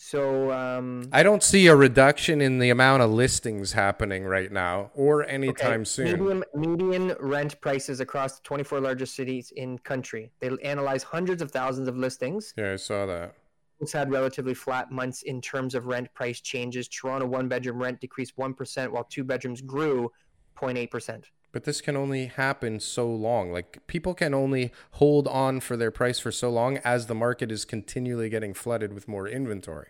So 0.00 0.52
um, 0.52 1.08
I 1.12 1.24
don't 1.24 1.42
see 1.42 1.66
a 1.66 1.74
reduction 1.74 2.40
in 2.40 2.60
the 2.60 2.70
amount 2.70 3.02
of 3.02 3.10
listings 3.10 3.72
happening 3.72 4.24
right 4.24 4.50
now 4.50 4.92
or 4.94 5.26
anytime 5.26 5.80
Okay, 5.80 5.84
soon. 5.84 6.20
Median, 6.20 6.44
median 6.54 7.16
rent 7.18 7.60
prices 7.60 7.98
across 7.98 8.36
the 8.36 8.42
24 8.44 8.80
largest 8.80 9.16
cities 9.16 9.52
in 9.56 9.76
country. 9.78 10.30
They 10.38 10.50
analyze 10.62 11.02
hundreds 11.02 11.42
of 11.42 11.50
thousands 11.50 11.88
of 11.88 11.96
listings. 11.96 12.54
Yeah, 12.56 12.74
I 12.74 12.76
saw 12.76 13.06
that. 13.06 13.34
It's 13.80 13.92
had 13.92 14.12
relatively 14.12 14.54
flat 14.54 14.92
months 14.92 15.22
in 15.22 15.40
terms 15.40 15.74
of 15.74 15.86
rent 15.86 16.14
price 16.14 16.40
changes. 16.40 16.86
Toronto 16.86 17.26
one 17.26 17.48
bedroom 17.48 17.82
rent 17.82 18.00
decreased 18.00 18.36
1%, 18.36 18.90
while 18.90 19.04
two 19.04 19.24
bedrooms 19.24 19.60
grew 19.60 20.12
0.8%. 20.56 21.24
But 21.50 21.64
this 21.64 21.80
can 21.80 21.96
only 21.96 22.26
happen 22.26 22.78
so 22.78 23.10
long. 23.10 23.52
Like 23.52 23.78
people 23.86 24.14
can 24.14 24.34
only 24.34 24.70
hold 24.92 25.26
on 25.28 25.60
for 25.60 25.76
their 25.76 25.90
price 25.90 26.18
for 26.18 26.30
so 26.30 26.50
long 26.50 26.78
as 26.78 27.06
the 27.06 27.14
market 27.14 27.50
is 27.50 27.64
continually 27.64 28.28
getting 28.28 28.52
flooded 28.52 28.92
with 28.92 29.08
more 29.08 29.26
inventory, 29.26 29.88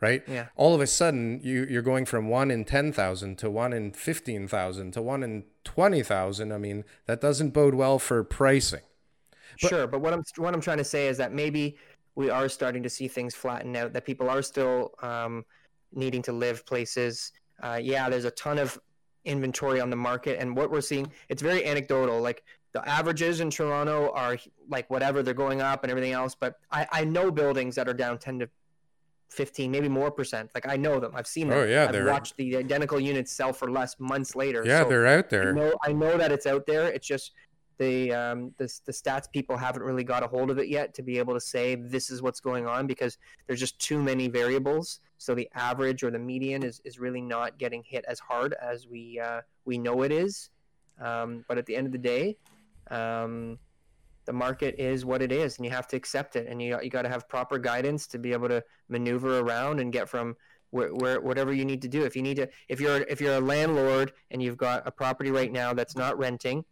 right? 0.00 0.22
Yeah. 0.28 0.48
All 0.54 0.74
of 0.74 0.80
a 0.82 0.86
sudden, 0.86 1.40
you 1.42 1.66
you're 1.68 1.82
going 1.82 2.04
from 2.04 2.28
one 2.28 2.50
in 2.50 2.64
ten 2.64 2.92
thousand 2.92 3.38
to 3.38 3.50
one 3.50 3.72
in 3.72 3.92
fifteen 3.92 4.46
thousand 4.46 4.92
to 4.92 5.02
one 5.02 5.22
in 5.22 5.44
twenty 5.64 6.02
thousand. 6.02 6.52
I 6.52 6.58
mean, 6.58 6.84
that 7.06 7.20
doesn't 7.22 7.50
bode 7.50 7.74
well 7.74 7.98
for 7.98 8.22
pricing. 8.22 8.82
sure, 9.56 9.86
but 9.86 10.00
what 10.00 10.12
I'm 10.12 10.22
what 10.36 10.52
I'm 10.52 10.60
trying 10.60 10.78
to 10.78 10.84
say 10.84 11.08
is 11.08 11.16
that 11.16 11.32
maybe 11.32 11.78
we 12.16 12.28
are 12.28 12.48
starting 12.48 12.82
to 12.82 12.90
see 12.90 13.08
things 13.08 13.34
flatten 13.34 13.74
out. 13.76 13.94
That 13.94 14.04
people 14.04 14.28
are 14.28 14.42
still 14.42 14.92
um, 15.02 15.44
needing 15.92 16.20
to 16.22 16.32
live 16.32 16.66
places. 16.66 17.32
Uh, 17.62 17.80
yeah, 17.82 18.08
there's 18.10 18.26
a 18.26 18.30
ton 18.32 18.58
of 18.58 18.78
inventory 19.32 19.80
on 19.80 19.90
the 19.90 19.96
market, 19.96 20.40
and 20.40 20.56
what 20.56 20.70
we're 20.70 20.80
seeing, 20.80 21.10
it's 21.28 21.42
very 21.42 21.64
anecdotal. 21.64 22.20
Like 22.20 22.42
the 22.72 22.86
averages 22.88 23.40
in 23.40 23.50
Toronto 23.50 24.10
are 24.14 24.36
like 24.68 24.88
whatever 24.90 25.22
they're 25.22 25.34
going 25.34 25.60
up 25.62 25.84
and 25.84 25.90
everything 25.90 26.12
else, 26.12 26.34
but 26.34 26.54
I, 26.70 26.86
I 26.90 27.04
know 27.04 27.30
buildings 27.30 27.74
that 27.76 27.88
are 27.88 27.94
down 27.94 28.18
ten 28.18 28.38
to 28.40 28.48
15 29.30 29.70
maybe 29.70 29.90
more 29.90 30.10
percent 30.10 30.48
like 30.54 30.66
i 30.66 30.74
know 30.74 30.98
them 30.98 31.12
i've 31.14 31.26
seen 31.26 31.48
them 31.48 31.58
Oh, 31.58 31.64
yeah, 31.64 31.84
i've 31.84 31.92
they're- 31.92 32.06
watched 32.10 32.34
the 32.38 32.56
identical 32.56 32.98
units 32.98 33.30
sell 33.30 33.52
for 33.52 33.70
less 33.70 33.94
months 34.00 34.34
later 34.34 34.62
Yeah, 34.64 34.82
So- 34.84 34.88
they're 34.88 35.06
out 35.06 35.26
I 35.26 35.28
there. 35.28 35.52
know, 35.52 35.72
I 35.84 35.92
know 35.92 36.16
that 36.16 36.32
it's 36.32 36.46
out 36.46 36.64
there. 36.66 36.88
It's 36.88 37.06
just 37.06 37.32
the 37.78 38.12
um, 38.12 38.52
the 38.58 38.72
the 38.84 38.92
stats 38.92 39.30
people 39.30 39.56
haven't 39.56 39.82
really 39.82 40.04
got 40.04 40.22
a 40.22 40.26
hold 40.26 40.50
of 40.50 40.58
it 40.58 40.68
yet 40.68 40.94
to 40.94 41.02
be 41.02 41.18
able 41.18 41.34
to 41.34 41.40
say 41.40 41.76
this 41.76 42.10
is 42.10 42.20
what's 42.20 42.40
going 42.40 42.66
on 42.66 42.86
because 42.86 43.18
there's 43.46 43.60
just 43.60 43.78
too 43.78 44.02
many 44.02 44.28
variables. 44.28 45.00
So 45.16 45.34
the 45.34 45.48
average 45.54 46.02
or 46.02 46.10
the 46.10 46.18
median 46.18 46.62
is, 46.62 46.80
is 46.84 46.98
really 46.98 47.20
not 47.20 47.58
getting 47.58 47.82
hit 47.84 48.04
as 48.06 48.20
hard 48.20 48.54
as 48.60 48.86
we 48.86 49.20
uh, 49.20 49.40
we 49.64 49.78
know 49.78 50.02
it 50.02 50.12
is. 50.12 50.50
Um, 51.00 51.44
but 51.48 51.58
at 51.58 51.66
the 51.66 51.76
end 51.76 51.86
of 51.86 51.92
the 51.92 51.98
day, 51.98 52.36
um, 52.90 53.58
the 54.24 54.32
market 54.32 54.74
is 54.78 55.04
what 55.04 55.22
it 55.22 55.30
is, 55.30 55.56
and 55.56 55.64
you 55.64 55.70
have 55.70 55.86
to 55.88 55.96
accept 55.96 56.36
it. 56.36 56.48
And 56.48 56.60
you 56.60 56.78
you 56.82 56.90
got 56.90 57.02
to 57.02 57.08
have 57.08 57.28
proper 57.28 57.58
guidance 57.58 58.06
to 58.08 58.18
be 58.18 58.32
able 58.32 58.48
to 58.48 58.62
maneuver 58.88 59.38
around 59.38 59.80
and 59.80 59.92
get 59.92 60.08
from 60.08 60.36
where, 60.70 60.94
where 60.94 61.20
whatever 61.20 61.52
you 61.52 61.64
need 61.64 61.82
to 61.82 61.88
do. 61.88 62.04
If 62.04 62.16
you 62.16 62.22
need 62.22 62.36
to, 62.36 62.48
if 62.68 62.80
you're 62.80 62.98
if 63.02 63.20
you're 63.20 63.36
a 63.36 63.40
landlord 63.40 64.12
and 64.30 64.42
you've 64.42 64.56
got 64.56 64.86
a 64.86 64.90
property 64.90 65.30
right 65.30 65.50
now 65.50 65.72
that's 65.72 65.96
not 65.96 66.18
renting, 66.18 66.64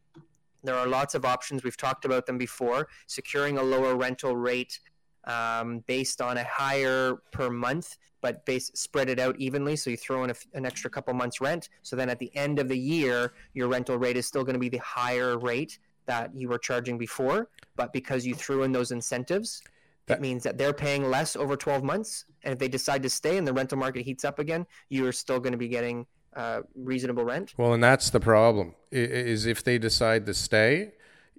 there 0.67 0.77
are 0.77 0.87
lots 0.87 1.15
of 1.15 1.25
options. 1.25 1.65
We've 1.65 1.77
talked 1.77 2.05
about 2.05 2.27
them 2.27 2.39
before. 2.39 2.89
Securing 3.07 3.59
a 3.59 3.63
lower 3.63 3.97
rental 3.97 4.37
rate 4.37 4.81
um, 5.25 5.85
based 5.87 6.21
on 6.21 6.39
a 6.39 6.45
higher 6.45 7.17
per 7.33 7.51
month, 7.51 7.97
but 8.21 8.45
base 8.47 8.71
spread 8.75 9.09
it 9.09 9.19
out 9.19 9.37
evenly. 9.39 9.77
So 9.77 9.91
you 9.91 9.97
throw 9.97 10.25
in 10.25 10.31
a 10.31 10.35
an 10.55 10.67
extra 10.67 10.91
couple 10.91 11.15
months 11.15 11.41
rent. 11.41 11.69
So 11.83 11.97
then 11.97 12.09
at 12.09 12.19
the 12.19 12.35
end 12.37 12.59
of 12.59 12.69
the 12.69 12.79
year, 12.79 13.33
your 13.55 13.69
rental 13.69 13.99
rate 13.99 14.17
is 14.17 14.27
still 14.27 14.45
going 14.45 14.55
to 14.55 14.61
be 14.61 14.69
the 14.69 14.79
higher 14.79 15.39
rate 15.39 15.79
that 16.07 16.35
you 16.35 16.49
were 16.49 16.59
charging 16.59 16.99
before. 16.99 17.49
But 17.75 17.93
because 17.93 18.25
you 18.27 18.35
threw 18.35 18.63
in 18.63 18.73
those 18.73 18.93
incentives, 18.93 19.63
that 20.07 20.21
means 20.21 20.45
that 20.45 20.57
they're 20.57 20.73
paying 20.73 21.11
less 21.11 21.35
over 21.37 21.57
12 21.57 21.83
months. 21.83 22.25
And 22.45 22.53
if 22.53 22.59
they 22.59 22.69
decide 22.69 23.03
to 23.03 23.11
stay 23.11 23.39
and 23.39 23.47
the 23.47 23.53
rental 23.53 23.77
market 23.77 24.05
heats 24.05 24.25
up 24.25 24.39
again, 24.39 24.67
you 24.89 25.05
are 25.07 25.13
still 25.13 25.41
going 25.41 25.53
to 25.53 25.59
be 25.59 25.69
getting 25.69 26.07
uh, 26.37 26.63
reasonable 26.77 27.25
rent. 27.25 27.55
Well, 27.57 27.73
and 27.73 27.83
that's 27.83 28.11
the 28.11 28.21
problem 28.21 28.75
is 28.93 29.47
if 29.47 29.65
they 29.65 29.79
decide 29.79 30.27
to 30.27 30.35
stay, 30.35 30.93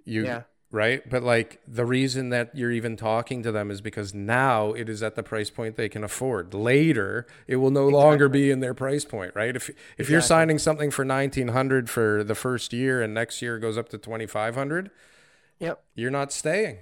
you 0.04 0.26
Yeah. 0.26 0.42
right. 0.72 1.08
But 1.10 1.24
like 1.24 1.62
the 1.68 1.86
reason 1.86 2.30
that 2.30 2.56
you're 2.56 2.72
even 2.72 2.98
talking 2.98 3.44
to 3.44 3.52
them 3.52 3.72
is 3.72 3.80
because 3.80 4.14
now 4.14 4.74
it 4.74 4.90
is 4.90 5.02
at 5.04 5.16
the 5.16 5.24
price 5.24 5.50
point 5.50 5.76
they 5.76 5.88
can 5.90 6.04
afford. 6.04 6.54
Later, 6.54 7.26
it 7.48 7.58
will 7.58 7.72
no 7.72 7.88
longer 7.88 8.28
be 8.28 8.52
in 8.52 8.60
their 8.60 8.74
price 8.74 9.06
point, 9.06 9.34
right? 9.36 9.56
If 9.56 9.70
if 9.98 10.10
you're 10.10 10.22
signing 10.22 10.58
something 10.60 10.92
for 10.92 11.06
1900 11.06 11.90
for 11.90 12.24
the 12.24 12.36
first 12.36 12.74
year 12.74 13.02
and 13.02 13.14
next 13.14 13.42
year 13.42 13.58
it 13.58 13.62
goes 13.62 13.78
up 13.78 13.90
to 13.90 13.98
2500, 13.98 14.90
Yep. 15.60 15.84
you're 15.96 16.12
not 16.12 16.32
staying. 16.32 16.80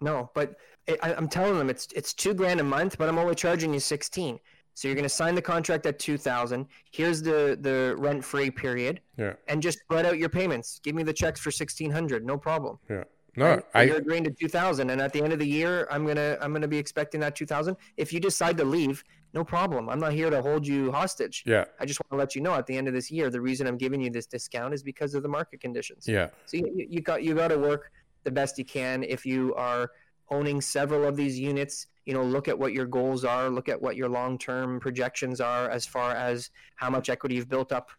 No, 0.00 0.30
but 0.34 0.56
I, 1.02 1.14
I'm 1.14 1.28
telling 1.28 1.56
them 1.58 1.70
it's 1.70 1.88
it's 1.94 2.12
two 2.14 2.34
grand 2.34 2.58
a 2.58 2.64
month, 2.64 2.98
but 2.98 3.08
I'm 3.08 3.18
only 3.18 3.34
charging 3.34 3.72
you 3.74 3.80
16. 3.80 4.40
So 4.74 4.88
you're 4.88 4.94
going 4.94 5.02
to 5.04 5.08
sign 5.08 5.34
the 5.34 5.42
contract 5.42 5.84
at 5.86 5.98
2,000. 5.98 6.66
Here's 6.90 7.20
the 7.22 7.58
the 7.60 7.94
rent 7.98 8.24
free 8.24 8.50
period, 8.50 9.00
Yeah. 9.18 9.34
and 9.48 9.60
just 9.62 9.78
spread 9.80 10.06
out 10.06 10.18
your 10.18 10.28
payments. 10.28 10.80
Give 10.82 10.94
me 10.94 11.02
the 11.02 11.12
checks 11.12 11.40
for 11.40 11.50
1,600, 11.50 12.24
no 12.24 12.36
problem. 12.38 12.78
Yeah. 12.88 13.04
No, 13.36 13.46
Right? 13.46 13.62
I 13.74 13.82
you're 13.84 13.98
agreeing 13.98 14.24
to 14.24 14.30
2,000, 14.30 14.90
and 14.90 15.00
at 15.00 15.12
the 15.12 15.22
end 15.22 15.32
of 15.32 15.38
the 15.38 15.46
year, 15.46 15.86
I'm 15.90 16.04
gonna 16.04 16.36
I'm 16.40 16.52
gonna 16.52 16.66
be 16.66 16.78
expecting 16.78 17.20
that 17.20 17.36
2,000. 17.36 17.76
If 17.96 18.12
you 18.12 18.18
decide 18.18 18.56
to 18.58 18.64
leave, 18.64 19.04
no 19.34 19.44
problem. 19.44 19.88
I'm 19.88 20.00
not 20.00 20.12
here 20.12 20.30
to 20.30 20.42
hold 20.42 20.66
you 20.66 20.90
hostage. 20.90 21.44
yeah. 21.46 21.64
I 21.78 21.84
just 21.86 22.00
want 22.00 22.10
to 22.10 22.16
let 22.16 22.34
you 22.34 22.40
know 22.40 22.54
at 22.54 22.66
the 22.66 22.76
end 22.76 22.88
of 22.88 22.94
this 22.94 23.08
year, 23.08 23.30
the 23.30 23.40
reason 23.40 23.68
I'm 23.68 23.76
giving 23.76 24.00
you 24.00 24.10
this 24.10 24.26
discount 24.26 24.74
is 24.74 24.82
because 24.82 25.14
of 25.14 25.22
the 25.22 25.28
market 25.28 25.60
conditions. 25.60 26.08
Yeah. 26.08 26.30
So 26.46 26.56
you- 26.56 26.86
you 26.90 27.00
got 27.00 27.22
you 27.22 27.34
got 27.36 27.48
to 27.48 27.58
work 27.58 27.92
the 28.24 28.32
best 28.32 28.58
you 28.58 28.64
can. 28.64 29.04
If 29.04 29.24
you 29.24 29.54
are 29.54 29.92
owning 30.30 30.60
several 30.60 31.04
of 31.06 31.14
these 31.16 31.38
units, 31.38 31.86
you 32.06 32.14
know, 32.14 32.22
look 32.22 32.48
at 32.48 32.58
what 32.58 32.72
your 32.72 32.86
goals 32.86 33.24
are, 33.24 33.48
look 33.50 33.68
at 33.68 33.80
what 33.80 33.96
your 33.96 34.08
long-term 34.08 34.80
projections 34.80 35.40
are 35.40 35.68
as 35.70 35.86
far 35.86 36.12
as 36.14 36.50
how 36.76 36.90
much 36.90 37.08
equity 37.08 37.34
you've 37.36 37.48
built 37.48 37.72
up. 37.72 37.90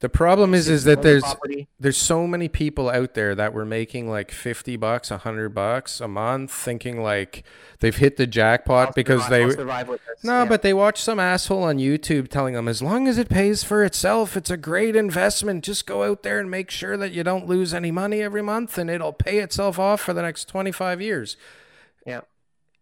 The 0.00 0.10
problem 0.10 0.52
is 0.52 0.68
is 0.68 0.84
that 0.84 1.00
there's 1.00 1.22
property. 1.22 1.68
there's 1.80 1.96
so 1.96 2.26
many 2.26 2.48
people 2.48 2.90
out 2.90 3.14
there 3.14 3.34
that 3.34 3.54
were 3.54 3.64
making 3.64 4.10
like 4.10 4.30
50 4.30 4.76
bucks, 4.76 5.10
100 5.10 5.54
bucks 5.54 6.02
a 6.02 6.06
month 6.08 6.50
thinking 6.52 7.02
like 7.02 7.44
they've 7.80 7.96
hit 7.96 8.18
the 8.18 8.26
jackpot 8.26 8.88
I'll 8.88 8.92
because 8.92 9.22
survive- 9.24 9.48
they 9.48 9.54
survive 9.56 9.88
with 9.88 10.02
this. 10.04 10.22
No, 10.22 10.42
Yeah. 10.42 10.48
but 10.50 10.60
they 10.60 10.74
watch 10.74 11.00
some 11.00 11.18
asshole 11.18 11.62
on 11.62 11.78
YouTube 11.78 12.28
telling 12.28 12.52
them 12.52 12.68
as 12.68 12.82
long 12.82 13.08
as 13.08 13.16
it 13.16 13.30
pays 13.30 13.64
for 13.64 13.82
itself, 13.84 14.36
it's 14.36 14.50
a 14.50 14.58
great 14.58 14.94
investment. 14.96 15.64
Just 15.64 15.86
go 15.86 16.02
out 16.02 16.22
there 16.22 16.38
and 16.40 16.50
make 16.50 16.70
sure 16.70 16.98
that 16.98 17.12
you 17.12 17.24
don't 17.24 17.46
lose 17.46 17.72
any 17.72 17.90
money 17.90 18.20
every 18.20 18.42
month 18.42 18.76
and 18.76 18.90
it'll 18.90 19.14
pay 19.14 19.38
itself 19.38 19.78
off 19.78 20.02
for 20.02 20.12
the 20.12 20.20
next 20.20 20.46
25 20.46 21.00
years. 21.00 21.38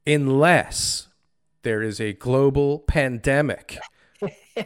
Unless 0.07 1.09
there 1.63 1.83
is 1.83 2.01
a 2.01 2.13
global 2.13 2.81
pandemic. 2.81 3.79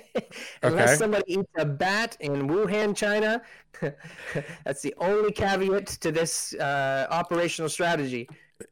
Unless 0.62 0.88
Okay. 0.90 0.94
somebody 0.96 1.24
eats 1.34 1.50
a 1.56 1.64
bat 1.64 2.16
in 2.20 2.48
Wuhan, 2.48 2.94
China, 2.96 3.42
that's 4.64 4.82
the 4.82 4.94
only 4.98 5.32
caveat 5.32 5.86
to 5.86 6.12
this 6.12 6.54
uh, 6.54 7.06
operational 7.10 7.68
strategy. 7.68 8.28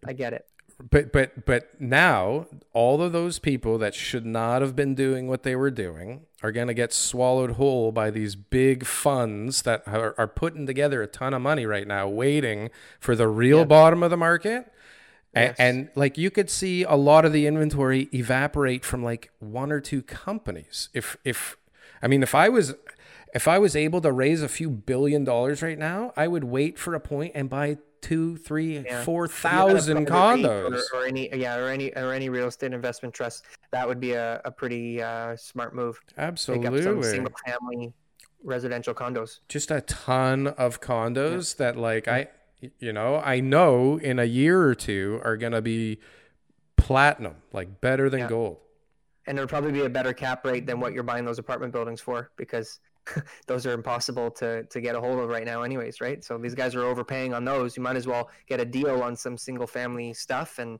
I 0.06 0.12
get 0.12 0.32
it. 0.32 0.46
But 0.90 1.10
but 1.10 1.46
but 1.46 1.80
now 1.80 2.48
all 2.74 3.00
of 3.00 3.12
those 3.12 3.38
people 3.38 3.78
that 3.78 3.94
should 3.94 4.26
not 4.26 4.60
have 4.60 4.76
been 4.76 4.94
doing 4.94 5.26
what 5.26 5.42
they 5.42 5.56
were 5.56 5.70
doing 5.70 6.26
are 6.42 6.52
going 6.52 6.66
to 6.66 6.74
get 6.74 6.92
swallowed 6.92 7.52
whole 7.52 7.92
by 7.92 8.10
these 8.10 8.36
big 8.36 8.84
funds 8.84 9.62
that 9.62 9.84
are, 9.86 10.14
are 10.18 10.28
putting 10.28 10.66
together 10.66 11.00
a 11.02 11.06
ton 11.06 11.32
of 11.32 11.40
money 11.40 11.64
right 11.64 11.86
now, 11.86 12.06
waiting 12.08 12.68
for 13.00 13.16
the 13.16 13.26
real 13.26 13.64
bottom 13.64 14.02
of 14.02 14.10
the 14.10 14.18
market. 14.18 14.70
Yes. 15.36 15.56
And, 15.58 15.90
like 15.94 16.16
you 16.18 16.30
could 16.30 16.50
see 16.50 16.82
a 16.84 16.94
lot 16.94 17.24
of 17.24 17.32
the 17.32 17.46
inventory 17.46 18.08
evaporate 18.12 18.84
from 18.84 19.02
like 19.04 19.30
one 19.38 19.70
or 19.70 19.80
two 19.80 20.02
companies. 20.02 20.88
If 20.94 21.16
if 21.24 21.56
I 22.02 22.08
mean 22.08 22.22
if 22.22 22.34
I 22.34 22.48
was 22.48 22.74
if 23.34 23.46
I 23.46 23.58
was 23.58 23.76
able 23.76 24.00
to 24.00 24.12
raise 24.12 24.42
a 24.42 24.48
few 24.48 24.70
billion 24.70 25.24
dollars 25.24 25.60
right 25.62 25.78
now, 25.78 26.12
I 26.16 26.26
would 26.26 26.44
wait 26.44 26.78
for 26.78 26.94
a 26.94 27.00
point 27.00 27.32
and 27.34 27.50
buy 27.50 27.76
two, 28.00 28.36
three, 28.36 28.78
Yeah. 28.78 29.02
four 29.04 29.24
If 29.24 29.42
you 29.42 29.50
had 29.50 29.68
a 29.68 29.72
thousand 29.72 30.06
condos. 30.06 30.82
or, 30.94 30.98
or 31.00 31.06
any 31.06 31.28
yeah 31.34 31.56
or 31.56 31.68
any 31.68 31.94
or 31.96 32.12
any 32.12 32.28
real 32.28 32.46
estate 32.46 32.72
investment 32.72 33.14
trust 33.14 33.44
that 33.72 33.86
would 33.86 34.00
be 34.00 34.12
a, 34.12 34.40
a 34.44 34.50
pretty 34.50 35.02
uh, 35.02 35.34
smart 35.36 35.74
move 35.74 35.98
pick 36.08 36.18
up 36.18 36.38
some 36.38 36.64
Absolutely. 36.64 37.02
single 37.10 37.32
family 37.46 37.92
residential 38.44 38.94
condos 38.94 39.40
Just 39.48 39.70
a 39.70 39.80
ton 39.82 40.46
of 40.46 40.80
condos 40.80 41.56
that 41.56 41.76
like 41.76 42.06
I 42.06 42.28
you 42.78 42.92
know, 42.92 43.16
I 43.24 43.40
know 43.40 43.96
in 43.98 44.18
a 44.18 44.24
year 44.24 44.62
or 44.62 44.74
two 44.74 45.20
are 45.24 45.36
going 45.36 45.52
to 45.52 45.62
be 45.62 45.98
platinum, 46.76 47.36
like 47.52 47.80
better 47.80 48.08
than 48.10 48.20
Yeah. 48.20 48.28
gold. 48.28 48.58
and 49.28 49.36
there'd 49.36 49.48
probably 49.48 49.72
be 49.72 49.80
a 49.84 49.88
better 49.88 50.12
cap 50.12 50.44
rate 50.44 50.66
than 50.66 50.78
what 50.78 50.92
you're 50.92 51.02
buying 51.02 51.24
those 51.24 51.40
apartment 51.40 51.72
buildings 51.72 52.00
for 52.00 52.30
because 52.36 52.78
those 53.48 53.66
are 53.66 53.72
impossible 53.72 54.30
to, 54.30 54.62
to 54.64 54.80
get 54.80 54.94
a 54.94 55.00
hold 55.00 55.18
of 55.18 55.28
right 55.28 55.44
now 55.44 55.62
anyways 55.62 56.00
right 56.00 56.22
so 56.22 56.38
these 56.38 56.54
guys 56.54 56.74
are 56.76 56.84
overpaying 56.84 57.34
on 57.34 57.44
those 57.44 57.76
you 57.76 57.82
might 57.82 57.96
as 57.96 58.06
well 58.06 58.28
get 58.46 58.60
a 58.60 58.64
deal 58.64 59.02
on 59.02 59.16
some 59.16 59.36
single 59.36 59.66
family 59.66 60.12
stuff 60.14 60.58
and 60.60 60.78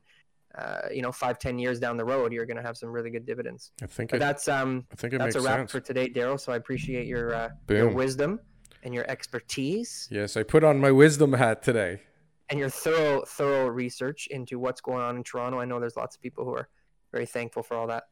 uh, 0.57 0.79
you 0.93 1.01
know 1.01 1.11
five 1.11 1.37
ten 1.39 1.59
years 1.59 1.77
down 1.77 1.97
the 1.97 2.05
road 2.05 2.31
you're 2.31 2.45
going 2.45 2.55
to 2.57 2.63
have 2.63 2.77
some 2.77 2.89
really 2.89 3.09
good 3.09 3.25
dividends 3.25 3.71
I 3.83 3.87
think 3.87 4.13
it, 4.13 4.19
that's 4.19 4.47
um 4.47 4.85
I 4.93 4.95
think 4.95 5.13
it 5.13 5.17
that's 5.19 5.35
a 5.35 5.41
wrap 5.41 5.59
sense. 5.59 5.71
for 5.73 5.79
today 5.81 6.07
daryl 6.09 6.39
so 6.39 6.53
i 6.53 6.55
appreciate 6.55 7.05
your 7.05 7.33
uh, 7.35 7.49
your 7.69 7.89
wisdom 7.89 8.39
and 8.87 8.95
your 8.95 9.05
expertise 9.11 10.07
Yes, 10.09 10.37
I 10.37 10.43
put 10.43 10.63
on 10.63 10.79
my 10.79 10.91
wisdom 10.91 11.33
hat 11.33 11.61
today. 11.61 12.03
and 12.49 12.57
your 12.57 12.69
thorough 12.69 13.23
thorough 13.27 13.67
research 13.67 14.27
into 14.27 14.57
what's 14.57 14.79
going 14.79 15.01
on 15.01 15.17
in 15.17 15.23
Toronto. 15.23 15.59
I 15.59 15.65
know 15.65 15.77
there's 15.81 15.97
lots 15.97 16.15
of 16.15 16.21
people 16.21 16.45
who 16.45 16.53
are 16.53 16.69
very 17.11 17.25
thankful 17.25 17.63
for 17.63 17.75
all 17.75 17.87
that. 17.87 18.05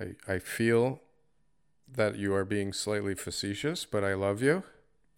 I, 0.00 0.16
I 0.26 0.38
feel 0.40 1.00
that 1.88 2.16
you 2.16 2.34
are 2.34 2.44
being 2.44 2.72
slightly 2.72 3.14
facetious, 3.14 3.84
but 3.84 4.02
I 4.02 4.14
love 4.14 4.42
you. 4.42 4.64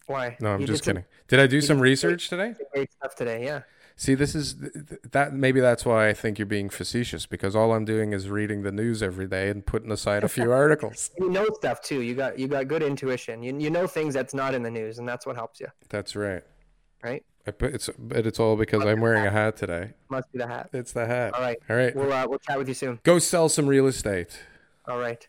Why? 0.07 0.37
No, 0.39 0.51
I'm 0.53 0.61
You 0.61 0.67
just 0.67 0.83
did 0.83 0.85
some 0.85 0.97
kidding. 0.97 1.09
Did 1.29 1.41
I 1.41 1.47
do 1.47 1.61
some 1.63 1.81
research 1.81 2.29
today? 2.29 2.55
Great 2.75 2.93
stuff 2.93 3.15
today. 3.15 3.43
Yeah. 3.43 3.63
See, 3.97 4.15
this 4.15 4.35
is 4.35 4.55
th- 4.55 4.73
th- 4.73 5.01
that 5.13 5.35
maybe 5.35 5.61
that's 5.61 5.85
why 5.85 6.09
I 6.09 6.15
think 6.15 6.39
you're 6.39 6.47
being 6.47 6.69
facetious 6.69 7.27
because 7.27 7.55
all 7.55 7.73
I'm 7.73 7.85
doing 7.85 8.13
is 8.13 8.29
reading 8.29 8.63
the 8.63 8.73
news 8.73 9.03
every 9.03 9.29
day 9.29 9.49
and 9.51 9.65
putting 9.65 9.93
aside 9.93 10.25
a 10.25 10.29
few 10.29 10.51
articles. 10.63 11.11
You 11.19 11.31
know 11.31 11.47
stuff 11.55 11.81
too. 11.81 12.01
You 12.01 12.15
got 12.15 12.39
you 12.39 12.49
got 12.49 12.67
good 12.67 12.83
intuition. 12.83 13.43
You 13.43 13.57
you 13.57 13.71
know 13.71 13.87
things 13.87 14.13
that's 14.15 14.35
not 14.35 14.53
in 14.55 14.63
the 14.63 14.71
news, 14.71 14.99
and 14.99 15.09
that's 15.09 15.27
what 15.27 15.37
helps 15.37 15.61
you, 15.61 15.69
That's 15.91 16.17
right. 16.17 16.43
right? 17.05 17.25
I 17.47 17.51
put, 17.53 17.75
it's 17.75 17.91
but 17.99 18.27
it's 18.27 18.41
all 18.41 18.57
because 18.57 18.85
I'm 18.85 19.01
wearing 19.01 19.27
a 19.27 19.31
hat 19.31 19.57
today. 19.57 19.93
Must 20.09 20.31
be 20.33 20.39
the 20.39 20.47
hat. 20.47 20.71
It's 20.73 20.93
the 20.93 21.07
hat. 21.07 21.35
All 21.35 21.43
right. 21.43 21.59
All 21.69 21.77
right. 21.77 21.95
We'll 21.95 22.13
uh, 22.13 22.27
we'll 22.27 22.39
chat 22.39 22.59
with 22.59 22.69
you 22.69 22.75
soon. 22.75 22.99
Go 23.05 23.19
sell 23.19 23.49
some 23.49 23.67
real 23.67 23.87
estate. 23.87 24.41
All 24.89 24.99
right. 24.99 25.29